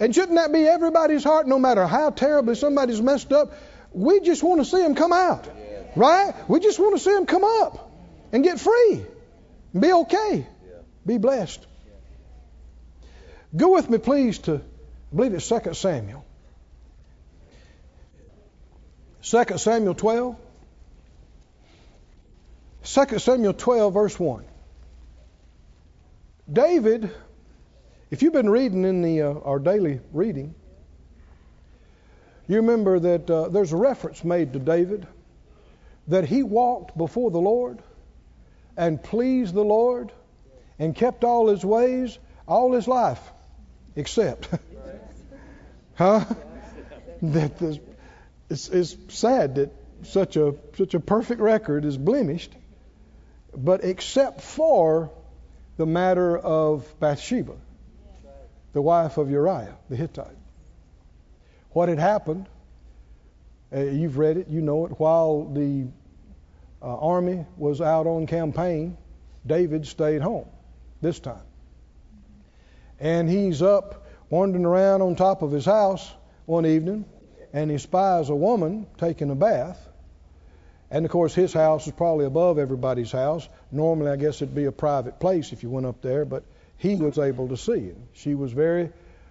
[0.00, 3.52] and shouldn't that be everybody's heart, no matter how terribly somebody's messed up?
[3.92, 5.46] We just want to see them come out.
[5.94, 6.34] Right?
[6.48, 7.90] We just want to see them come up
[8.32, 9.04] and get free.
[9.74, 10.46] And be okay.
[11.04, 11.66] Be blessed.
[13.54, 16.24] Go with me, please, to, I believe it's 2 Samuel.
[19.22, 20.36] 2 Samuel 12.
[22.84, 24.44] 2 Samuel 12, verse 1.
[26.50, 27.10] David,
[28.10, 30.54] if you've been reading in the, uh, our daily reading,
[32.48, 35.06] you remember that uh, there's a reference made to David
[36.08, 37.80] that he walked before the Lord
[38.76, 40.12] and pleased the Lord
[40.78, 43.20] and kept all his ways all his life,
[43.94, 44.48] except,
[45.94, 46.24] huh?
[47.22, 47.78] That this,
[48.50, 49.70] it's, it's sad that
[50.04, 52.52] such a such a perfect record is blemished,
[53.56, 55.10] but except for
[55.76, 57.54] the matter of Bathsheba,
[58.76, 60.36] the wife of Uriah the Hittite.
[61.70, 62.46] What had happened?
[63.74, 65.00] Uh, you've read it, you know it.
[65.00, 65.86] While the
[66.82, 68.98] uh, army was out on campaign,
[69.46, 70.46] David stayed home
[71.00, 71.46] this time.
[73.00, 76.12] And he's up wandering around on top of his house
[76.44, 77.06] one evening,
[77.54, 79.88] and he spies a woman taking a bath.
[80.90, 83.48] And of course, his house is probably above everybody's house.
[83.72, 86.44] Normally, I guess it'd be a private place if you went up there, but
[86.78, 87.96] he was able to see it.
[88.12, 88.90] She was very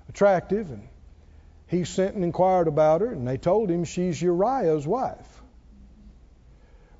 [0.10, 0.88] attractive, and
[1.68, 5.42] he sent and inquired about her, and they told him she's Uriah's wife.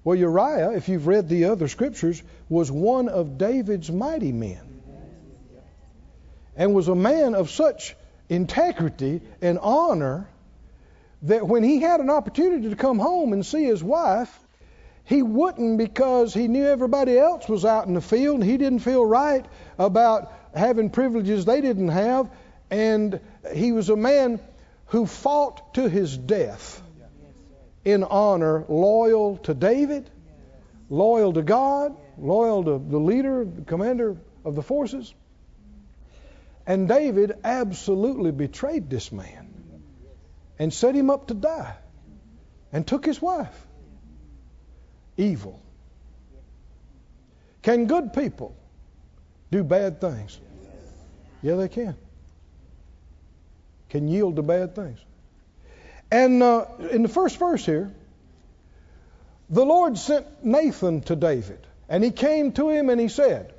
[0.04, 4.76] Well, Uriah, if you've read the other scriptures, was one of David's mighty men
[6.56, 7.96] and was a man of such
[8.30, 10.28] integrity and honor
[11.24, 14.40] that when he had an opportunity to come home and see his wife,
[15.06, 18.80] he wouldn't because he knew everybody else was out in the field and he didn't
[18.80, 19.46] feel right
[19.78, 22.30] about having privileges they didn't have.
[22.72, 23.20] And
[23.54, 24.40] he was a man
[24.88, 26.82] who fought to his death
[27.84, 30.10] in honor, loyal to David,
[30.90, 35.14] loyal to God, loyal to the leader, the commander of the forces.
[36.66, 39.54] And David absolutely betrayed this man
[40.58, 41.76] and set him up to die
[42.74, 43.65] and took his wife.
[45.18, 45.62] Evil.
[47.62, 48.56] Can good people
[49.52, 50.40] do bad things?
[51.42, 51.96] Yeah, they can.
[53.90, 55.00] Can yield to bad things.
[56.12, 57.94] And uh, in the first verse here,
[59.50, 63.54] the Lord sent Nathan to David, and he came to him and he said,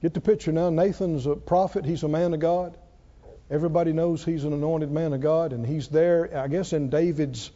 [0.00, 0.70] Get the picture now.
[0.70, 1.84] Nathan's a prophet.
[1.84, 2.76] He's a man of God.
[3.50, 7.50] Everybody knows he's an anointed man of God, and he's there, I guess, in David's,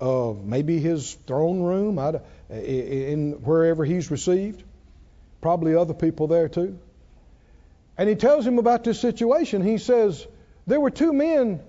[0.00, 1.98] uh, maybe his throne room,
[2.50, 4.62] in wherever he's received.
[5.40, 6.78] Probably other people there too.
[7.96, 9.62] And he tells him about this situation.
[9.62, 10.26] He says,
[10.66, 11.60] There were two men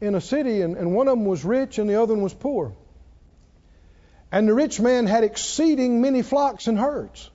[0.00, 2.34] in a city, and, and one of them was rich and the other one was
[2.34, 2.74] poor.
[4.32, 7.30] And the rich man had exceeding many flocks and herds.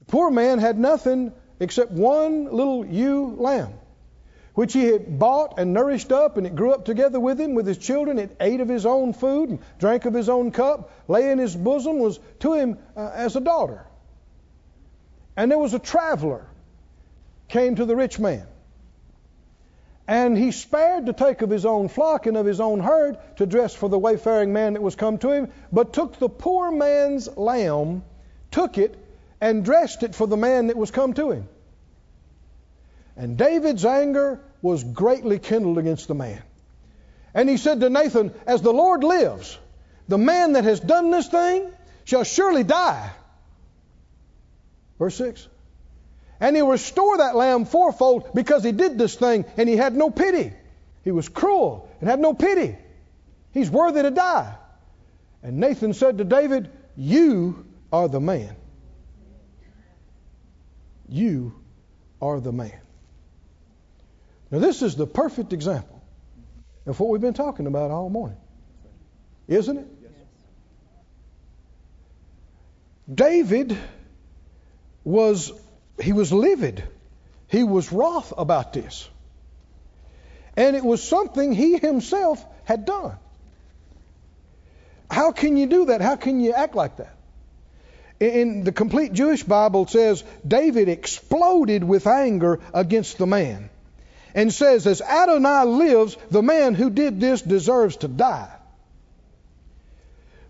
[0.00, 3.74] The poor man had nothing except one little ewe lamb,
[4.54, 7.66] which he had bought and nourished up, and it grew up together with him, with
[7.66, 8.18] his children.
[8.18, 11.56] It ate of his own food and drank of his own cup, lay in his
[11.56, 13.86] bosom, was to him uh, as a daughter.
[15.36, 16.46] And there was a traveler
[17.48, 18.46] came to the rich man.
[20.06, 23.46] And he spared to take of his own flock and of his own herd to
[23.46, 27.34] dress for the wayfaring man that was come to him, but took the poor man's
[27.36, 28.02] lamb,
[28.50, 28.98] took it,
[29.40, 31.48] and dressed it for the man that was come to him.
[33.16, 36.42] And David's anger was greatly kindled against the man.
[37.34, 39.58] And he said to Nathan, As the Lord lives,
[40.08, 41.70] the man that has done this thing
[42.04, 43.10] shall surely die,
[45.02, 45.48] Verse 6.
[46.38, 50.10] And he'll restore that lamb fourfold because he did this thing and he had no
[50.10, 50.52] pity.
[51.02, 52.76] He was cruel and had no pity.
[53.52, 54.54] He's worthy to die.
[55.42, 58.54] And Nathan said to David, You are the man.
[61.08, 61.52] You
[62.20, 62.78] are the man.
[64.52, 66.02] Now, this is the perfect example
[66.84, 68.36] of what we've been talking about all morning.
[69.48, 69.86] Isn't it?
[73.12, 73.76] David
[75.04, 75.52] was
[75.98, 76.84] he was livid.
[77.48, 79.08] He was wroth about this.
[80.54, 83.16] And it was something he himself had done.
[85.10, 86.02] How can you do that?
[86.02, 87.16] How can you act like that?
[88.20, 93.70] In the complete Jewish Bible says David exploded with anger against the man
[94.34, 98.50] and says, As Adonai lives, the man who did this deserves to die.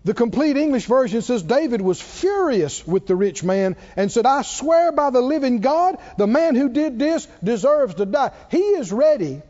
[0.05, 4.41] The complete English version says David was furious with the rich man and said, I
[4.41, 8.31] swear by the living God, the man who did this deserves to die.
[8.51, 9.41] He is ready.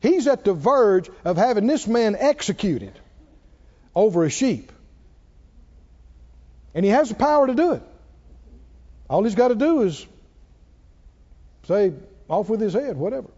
[0.00, 2.98] He's at the verge of having this man executed
[3.94, 4.72] over a sheep.
[6.74, 7.82] And he has the power to do it.
[9.10, 10.06] All he's got to do is
[11.68, 11.92] say,
[12.28, 13.28] off with his head, whatever.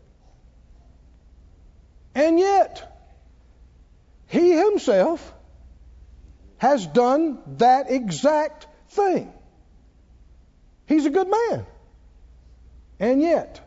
[2.14, 2.90] And yet,
[4.28, 5.32] he himself
[6.58, 9.32] has done that exact thing.
[10.86, 11.66] He's a good man.
[13.00, 13.60] And yet,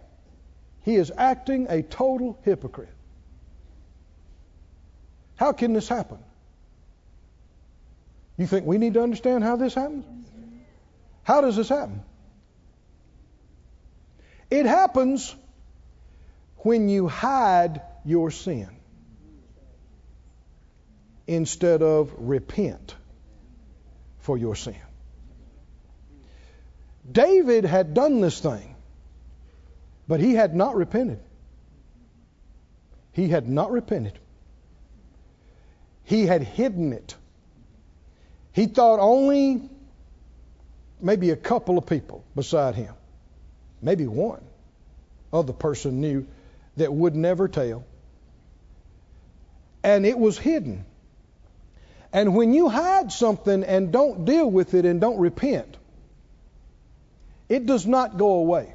[0.84, 2.90] he is acting a total hypocrite.
[5.36, 6.18] How can this happen?
[8.38, 10.06] You think we need to understand how this happens?
[11.24, 12.04] How does this happen?
[14.50, 15.36] It happens
[16.58, 18.70] when you hide your sin
[21.28, 22.96] instead of repent
[24.20, 24.76] for your sin.
[27.12, 28.76] David had done this thing,
[30.08, 31.20] but he had not repented.
[33.12, 34.18] He had not repented.
[36.06, 37.16] He had hidden it.
[38.54, 39.70] He thought only
[41.02, 42.94] maybe a couple of people beside him,
[43.82, 44.42] maybe one
[45.34, 46.26] other person knew
[46.78, 47.84] that would never tell.
[49.88, 50.86] And it was hidden.
[52.12, 55.78] And when you hide something and don't deal with it and don't repent,
[57.48, 58.74] it does not go away.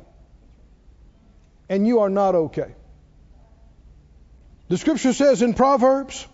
[1.69, 2.75] And you are not okay.
[4.69, 6.27] The scripture says in Proverbs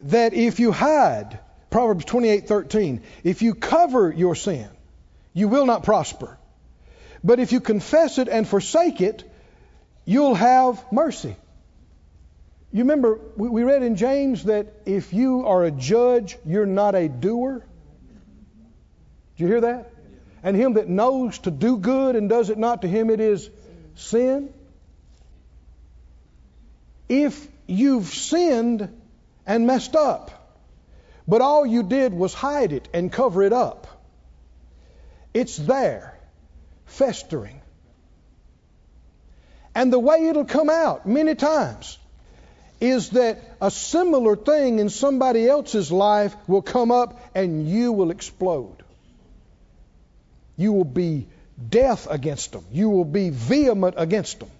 [0.00, 1.38] that if you hide,
[1.70, 4.68] Proverbs 28:13, if you cover your sin,
[5.32, 6.36] you will not prosper.
[7.22, 9.22] But if you confess it and forsake it,
[10.04, 11.36] you'll have mercy.
[12.72, 17.08] You remember, we read in James that if you are a judge, you're not a
[17.08, 17.64] doer.
[19.36, 19.92] Did you hear that?
[20.44, 23.50] And him that knows to do good and does it not, to him it is
[23.96, 24.54] sin.
[27.08, 28.88] If you've sinned
[29.46, 30.30] and messed up,
[31.26, 33.88] but all you did was hide it and cover it up,
[35.34, 36.16] it's there,
[36.86, 37.60] festering.
[39.74, 41.98] And the way it'll come out many times
[42.80, 48.10] is that a similar thing in somebody else's life will come up and you will
[48.10, 48.82] explode.
[50.56, 51.28] You will be
[51.68, 52.64] death against them.
[52.72, 54.50] You will be vehement against them.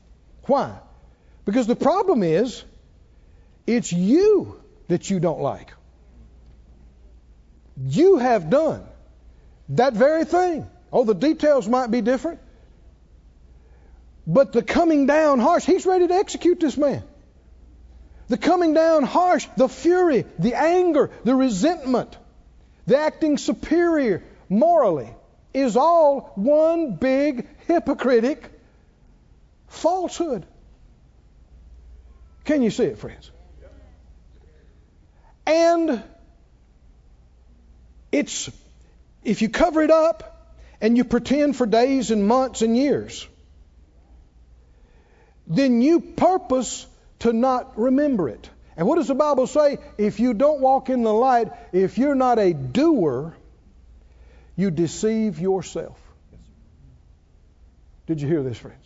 [0.45, 0.79] Why?
[1.47, 2.63] Because the problem is,
[3.67, 5.73] it's you that you don't like.
[7.83, 8.85] You have done
[9.71, 10.67] that very thing.
[10.93, 12.41] Oh, the details might be different.
[14.27, 17.03] But the coming down harsh, he's ready to execute this man.
[18.31, 22.17] The coming down harsh, the fury, the anger, the resentment,
[22.87, 25.13] the acting superior morally
[25.53, 28.49] is all one big hypocritic
[29.67, 30.47] falsehood.
[32.45, 33.33] Can you see it, friends?
[35.45, 36.01] And
[38.13, 38.49] it's,
[39.25, 43.27] if you cover it up and you pretend for days and months and years,
[45.49, 46.87] then you purpose
[47.21, 48.51] to not remember it.
[48.77, 49.79] And what does the Bible say?
[49.99, 53.37] If you don't walk in the light, if you're not a doer,
[54.57, 55.99] you deceive yourself.
[58.07, 58.85] Did you hear this, friends?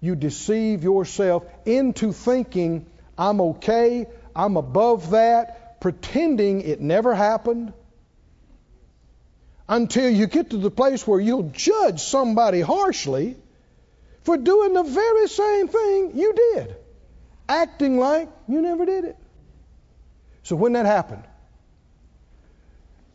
[0.00, 2.86] You deceive yourself into thinking,
[3.16, 7.72] I'm okay, I'm above that, pretending it never happened,
[9.68, 13.36] until you get to the place where you'll judge somebody harshly
[14.24, 16.76] for doing the very same thing you did
[17.52, 19.16] acting like you never did it.
[20.42, 21.24] So when that happened,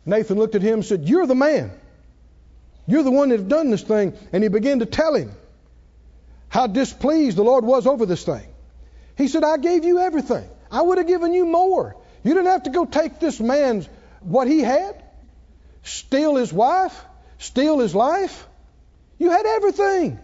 [0.06, 1.72] Nathan looked at him and said, You're the man.
[2.86, 4.14] You're the one that have done this thing.
[4.32, 5.32] And he began to tell him
[6.48, 8.48] how displeased the Lord was over this thing.
[9.18, 10.48] He said, I gave you everything.
[10.72, 11.98] I would have given you more.
[12.24, 13.90] You didn't have to go take this man's
[14.22, 15.04] what he had,
[15.84, 16.98] steal his wife,
[17.40, 18.48] steal his life.
[19.18, 20.20] You had everything.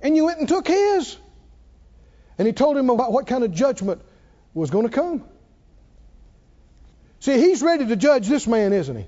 [0.00, 1.16] And you went and took his.
[2.38, 4.00] And he told him about what kind of judgment
[4.54, 5.24] was going to come.
[7.20, 9.06] See, he's ready to judge this man, isn't he?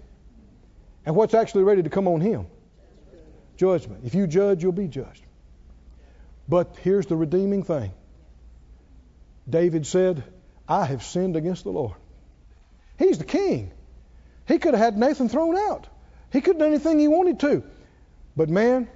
[1.06, 2.46] And what's actually ready to come on him?
[3.56, 4.02] Judgment.
[4.04, 5.22] If you judge, you'll be judged.
[6.48, 7.92] But here's the redeeming thing
[9.48, 10.24] David said,
[10.68, 11.94] I have sinned against the Lord.
[12.98, 13.70] He's the king.
[14.46, 15.86] He could have had Nathan thrown out.
[16.32, 17.62] He could have done anything he wanted to.
[18.36, 18.88] But man,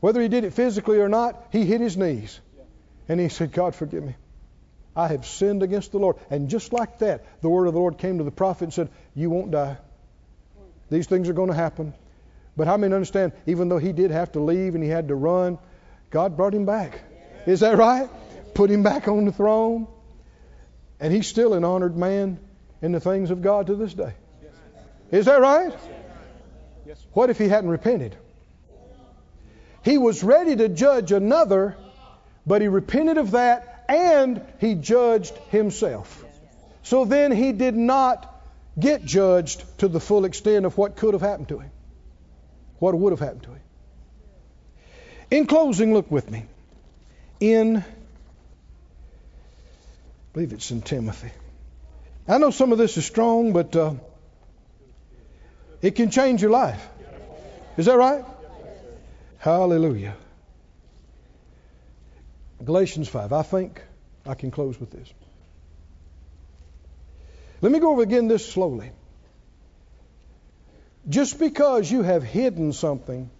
[0.00, 2.40] whether he did it physically or not, he hit his knees.
[3.08, 4.14] And he said, God, forgive me.
[4.94, 6.16] I have sinned against the Lord.
[6.30, 8.88] And just like that, the word of the Lord came to the prophet and said,
[9.14, 9.76] You won't die.
[10.90, 11.94] These things are going to happen.
[12.56, 15.14] But how many understand, even though he did have to leave and he had to
[15.14, 15.58] run,
[16.10, 17.00] God brought him back.
[17.46, 18.08] Is that right?
[18.54, 19.86] Put him back on the throne.
[20.98, 22.38] And he's still an honored man
[22.82, 24.12] in the things of God to this day.
[25.10, 25.72] Is that right?
[27.12, 28.16] What if he hadn't repented?
[29.82, 31.76] He was ready to judge another,
[32.50, 36.24] but he repented of that and he judged himself.
[36.82, 38.42] So then he did not
[38.76, 41.70] get judged to the full extent of what could have happened to him,
[42.80, 43.60] what would have happened to him.
[45.30, 46.44] In closing, look with me.
[47.38, 47.84] In, I
[50.32, 51.30] believe it's in Timothy.
[52.26, 53.94] I know some of this is strong, but uh,
[55.82, 56.84] it can change your life.
[57.76, 58.24] Is that right?
[59.38, 60.16] Hallelujah.
[62.64, 63.32] Galatians 5.
[63.32, 63.82] I think
[64.26, 65.12] I can close with this.
[67.62, 68.90] Let me go over again this slowly.
[71.08, 73.30] Just because you have hidden something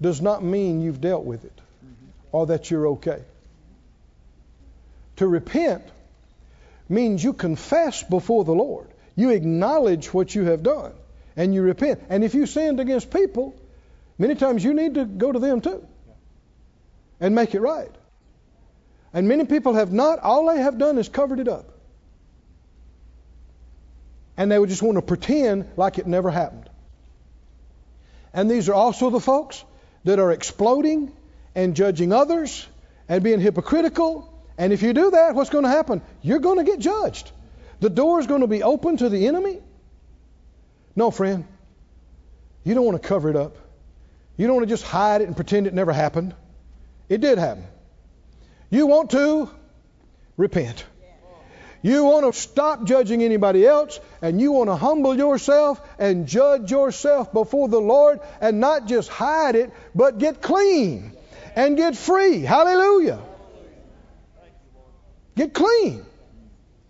[0.00, 1.60] does not mean you've dealt with it
[2.32, 3.22] or that you're okay.
[5.16, 5.84] To repent
[6.88, 8.88] means you confess before the Lord.
[9.16, 10.92] You acknowledge what you have done
[11.36, 12.02] and you repent.
[12.08, 13.54] And if you sinned against people,
[14.18, 15.86] many times you need to go to them too
[17.20, 17.90] and make it right.
[19.14, 21.70] And many people have not, all they have done is covered it up.
[24.36, 26.68] And they would just want to pretend like it never happened.
[28.34, 29.64] And these are also the folks
[30.02, 31.12] that are exploding
[31.54, 32.66] and judging others
[33.08, 34.28] and being hypocritical.
[34.58, 36.02] And if you do that, what's going to happen?
[36.20, 37.30] You're going to get judged.
[37.78, 39.60] The door is going to be open to the enemy.
[40.96, 41.46] No, friend.
[42.64, 43.56] You don't want to cover it up.
[44.36, 46.34] You don't want to just hide it and pretend it never happened.
[47.08, 47.64] It did happen.
[48.74, 49.48] You want to
[50.36, 50.84] repent.
[51.80, 56.72] You want to stop judging anybody else and you want to humble yourself and judge
[56.72, 61.12] yourself before the Lord and not just hide it, but get clean
[61.54, 62.40] and get free.
[62.40, 63.20] Hallelujah.
[65.36, 66.04] Get clean.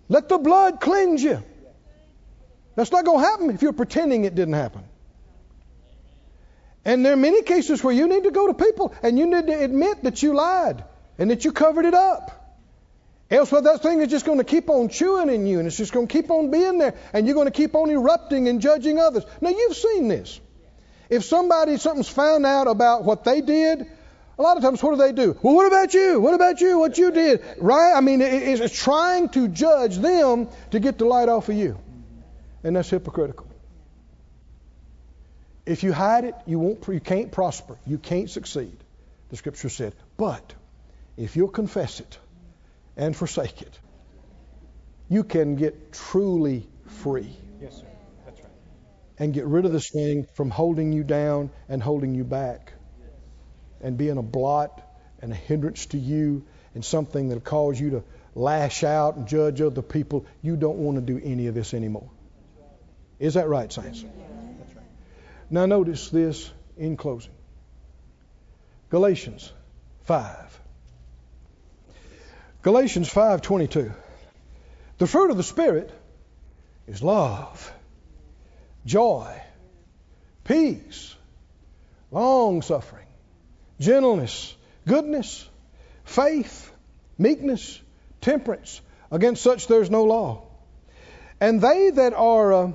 [0.08, 1.42] Let the blood cleanse you.
[2.76, 4.84] That's not going to happen if you're pretending it didn't happen.
[6.86, 9.48] And there are many cases where you need to go to people and you need
[9.48, 10.82] to admit that you lied
[11.18, 12.40] and that you covered it up.
[13.30, 15.76] Else, well, that thing is just going to keep on chewing in you, and it's
[15.76, 18.60] just going to keep on being there, and you're going to keep on erupting and
[18.60, 19.24] judging others.
[19.40, 20.40] Now, you've seen this.
[21.08, 23.86] If somebody, something's found out about what they did,
[24.38, 25.38] a lot of times, what do they do?
[25.42, 26.20] Well, what about you?
[26.20, 26.78] What about you?
[26.78, 27.42] What you did?
[27.58, 27.94] Right?
[27.94, 31.78] I mean, it's trying to judge them to get the light off of you.
[32.64, 33.46] And that's hypocritical.
[35.66, 36.86] If you hide it, you won't.
[36.88, 37.78] You can't prosper.
[37.86, 38.76] You can't succeed.
[39.30, 39.94] The Scripture said.
[40.16, 40.52] But
[41.16, 42.18] if you'll confess it,
[42.96, 43.78] and forsake it,
[45.08, 47.36] you can get truly free.
[47.60, 47.86] Yes, sir.
[48.24, 48.50] That's right.
[49.18, 52.72] And get rid of this thing from holding you down and holding you back
[53.80, 54.80] and being a blot
[55.20, 56.44] and a hindrance to you
[56.74, 58.04] and something that'll cause you to
[58.34, 60.26] lash out and judge other people.
[60.42, 62.10] You don't want to do any of this anymore.
[63.18, 64.02] Is that right, Saints?
[64.58, 64.84] That's right.
[65.50, 67.32] Now, notice this in closing
[68.90, 69.52] Galatians
[70.02, 70.60] 5.
[72.64, 73.92] Galatians 5:22.
[74.96, 75.90] The fruit of the spirit
[76.86, 77.70] is love,
[78.86, 79.30] joy,
[80.44, 81.14] peace,
[82.10, 83.06] long suffering,
[83.78, 84.54] gentleness,
[84.86, 85.46] goodness,
[86.04, 86.72] faith,
[87.18, 87.78] meekness,
[88.22, 88.80] temperance.
[89.10, 90.44] Against such there's no law.
[91.42, 92.72] And they that are uh,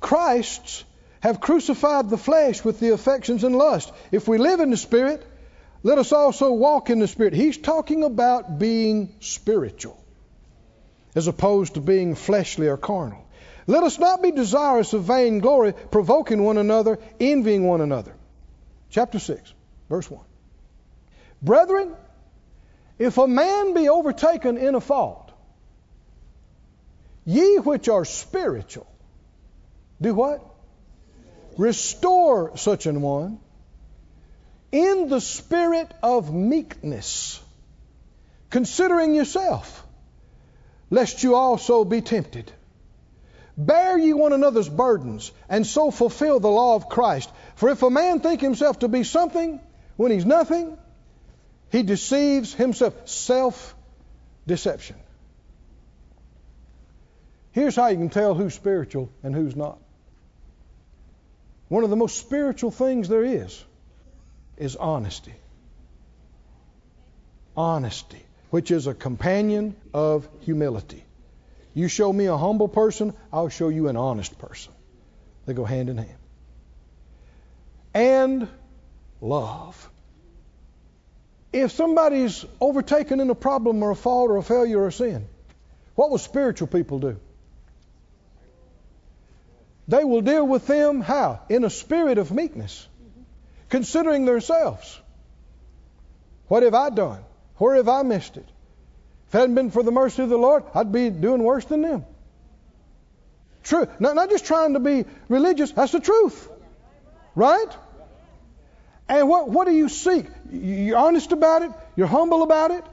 [0.00, 0.84] Christ's
[1.20, 3.92] have crucified the flesh with the affections and lust.
[4.10, 5.22] If we live in the Spirit,
[5.82, 7.34] let us also walk in the Spirit.
[7.34, 9.98] He's talking about being spiritual
[11.14, 13.26] as opposed to being fleshly or carnal.
[13.66, 18.14] Let us not be desirous of vainglory, provoking one another, envying one another.
[18.90, 19.52] chapter 6,
[19.88, 20.24] verse 1.
[21.42, 21.94] Brethren,
[22.98, 25.32] if a man be overtaken in a fault,
[27.24, 28.86] ye which are spiritual,
[30.00, 30.44] do what?
[31.56, 33.38] Restore such an one
[34.72, 37.40] in the spirit of meekness,
[38.48, 39.86] considering yourself,
[40.90, 42.50] lest you also be tempted.
[43.56, 47.30] Bear ye one another's burdens, and so fulfill the law of Christ.
[47.56, 49.60] For if a man think himself to be something
[49.96, 50.78] when he's nothing,
[51.70, 53.06] he deceives himself.
[53.06, 53.74] Self
[54.46, 54.96] deception.
[57.52, 59.78] Here's how you can tell who's spiritual and who's not.
[61.68, 63.62] One of the most spiritual things there is
[64.62, 65.34] is honesty.
[67.56, 71.04] Honesty, which is a companion of humility.
[71.74, 74.72] You show me a humble person, I'll show you an honest person.
[75.46, 76.18] They go hand in hand.
[77.92, 78.48] And
[79.20, 79.90] love.
[81.52, 85.26] If somebody's overtaken in a problem or a fault or a failure or a sin,
[85.96, 87.16] what will spiritual people do?
[89.88, 91.40] They will deal with them how?
[91.48, 92.86] In a spirit of meekness,
[93.72, 95.00] considering themselves.
[96.48, 97.20] What have I done?
[97.56, 98.44] Where have I missed it?
[99.28, 101.80] If it hadn't been for the mercy of the Lord, I'd be doing worse than
[101.80, 102.04] them.
[103.62, 103.88] True.
[103.98, 106.50] Not, not just trying to be religious, that's the truth.
[107.34, 107.70] Right?
[109.08, 110.26] And what, what do you seek?
[110.50, 112.84] You're honest about it, you're humble about it,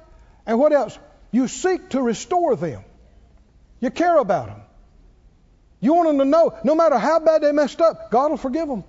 [0.45, 0.97] and what else?
[1.31, 2.85] You seek to restore them.
[3.81, 4.61] You care about them.
[5.81, 8.69] You want them to know, no matter how bad they messed up, God will forgive
[8.69, 8.85] them.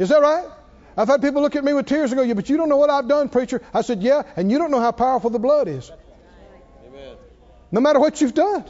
[0.00, 0.48] Is that right?
[0.96, 2.76] I've had people look at me with tears and go, Yeah, but you don't know
[2.76, 3.62] what I've done, preacher.
[3.72, 5.90] I said, Yeah, and you don't know how powerful the blood is.
[6.86, 7.16] Amen.
[7.70, 8.64] No matter what you've done,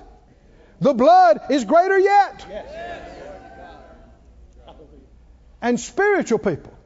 [0.81, 2.47] the blood is greater yet.
[2.49, 2.93] Yes.
[5.62, 6.77] And spiritual people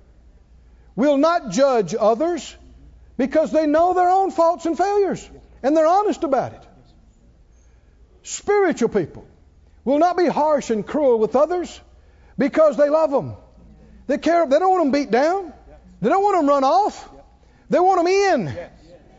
[0.94, 2.54] will not judge others
[3.16, 5.26] because they know their own faults and failures
[5.62, 6.62] and they're honest about it.
[8.22, 9.26] Spiritual people
[9.84, 11.80] will not be harsh and cruel with others
[12.36, 13.36] because they love them.
[14.06, 14.46] They care.
[14.46, 15.52] They don't want them beat down.
[16.00, 17.08] They don't want them run off.
[17.68, 18.56] They want them in,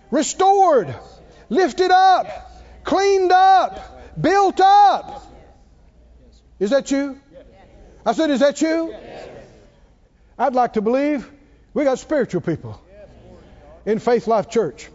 [0.10, 0.96] restored,
[1.50, 2.28] lifted up,
[2.84, 5.26] cleaned up, built up.
[6.60, 7.20] Is that you?
[8.06, 8.96] I said, is that you?
[10.40, 11.30] I'd like to believe
[11.74, 12.82] we got spiritual people
[13.86, 14.90] in Faith Life Church.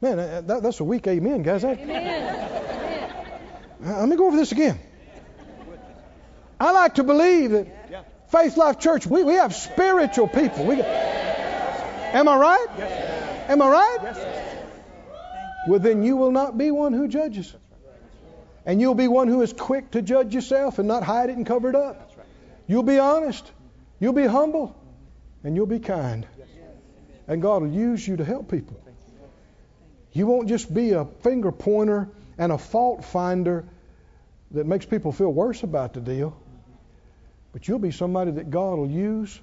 [0.00, 1.64] Man, that, that's a weak amen, guys.
[1.64, 3.18] Amen.
[3.80, 4.78] Let me go over this again.
[6.58, 7.66] I like to believe that
[8.28, 10.66] Faith Life Church, we, we have spiritual people.
[10.66, 12.66] We, am I right?
[13.48, 14.46] Am I right?
[15.66, 17.54] Well, then you will not be one who judges.
[18.66, 21.46] And you'll be one who is quick to judge yourself and not hide it and
[21.46, 22.12] cover it up.
[22.66, 23.50] You'll be honest.
[23.98, 24.76] You'll be humble.
[25.42, 26.26] And you'll be kind.
[27.26, 28.78] And God will use you to help people.
[30.12, 33.64] You won't just be a finger pointer and a fault finder
[34.50, 36.36] that makes people feel worse about the deal.
[37.52, 39.40] But you'll be somebody that God will use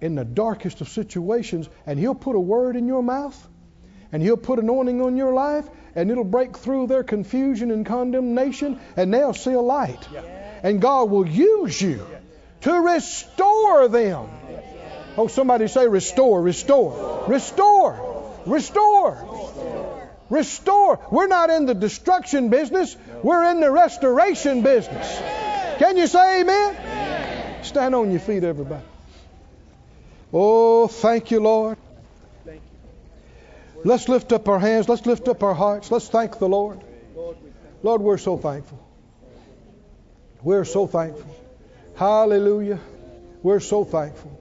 [0.00, 3.48] in the darkest of situations, and He'll put a word in your mouth,
[4.12, 8.80] and He'll put anointing on your life, and it'll break through their confusion and condemnation,
[8.96, 10.08] and they'll see a light.
[10.62, 12.06] And God will use you
[12.62, 14.28] to restore them.
[15.16, 20.06] Oh, somebody say, restore, restore, restore, restore.
[20.30, 21.00] Restore.
[21.10, 25.18] We're not in the destruction business, we're in the restoration business.
[25.78, 26.89] Can you say amen?
[27.64, 28.84] Stand on your feet, everybody.
[30.32, 31.78] Oh, thank you, Lord.
[33.82, 34.88] Let's lift up our hands.
[34.88, 35.90] Let's lift up our hearts.
[35.90, 36.80] Let's thank the Lord.
[37.82, 38.78] Lord, we're so thankful.
[40.42, 41.34] We're so thankful.
[41.96, 42.78] Hallelujah.
[43.42, 44.38] We're so thankful.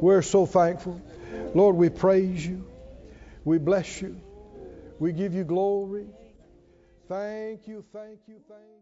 [0.00, 1.00] We're so thankful.
[1.54, 2.64] Lord, we praise you.
[3.44, 4.18] We bless you.
[4.98, 6.06] We give you glory.
[7.08, 8.81] Thank you, thank you, thank you.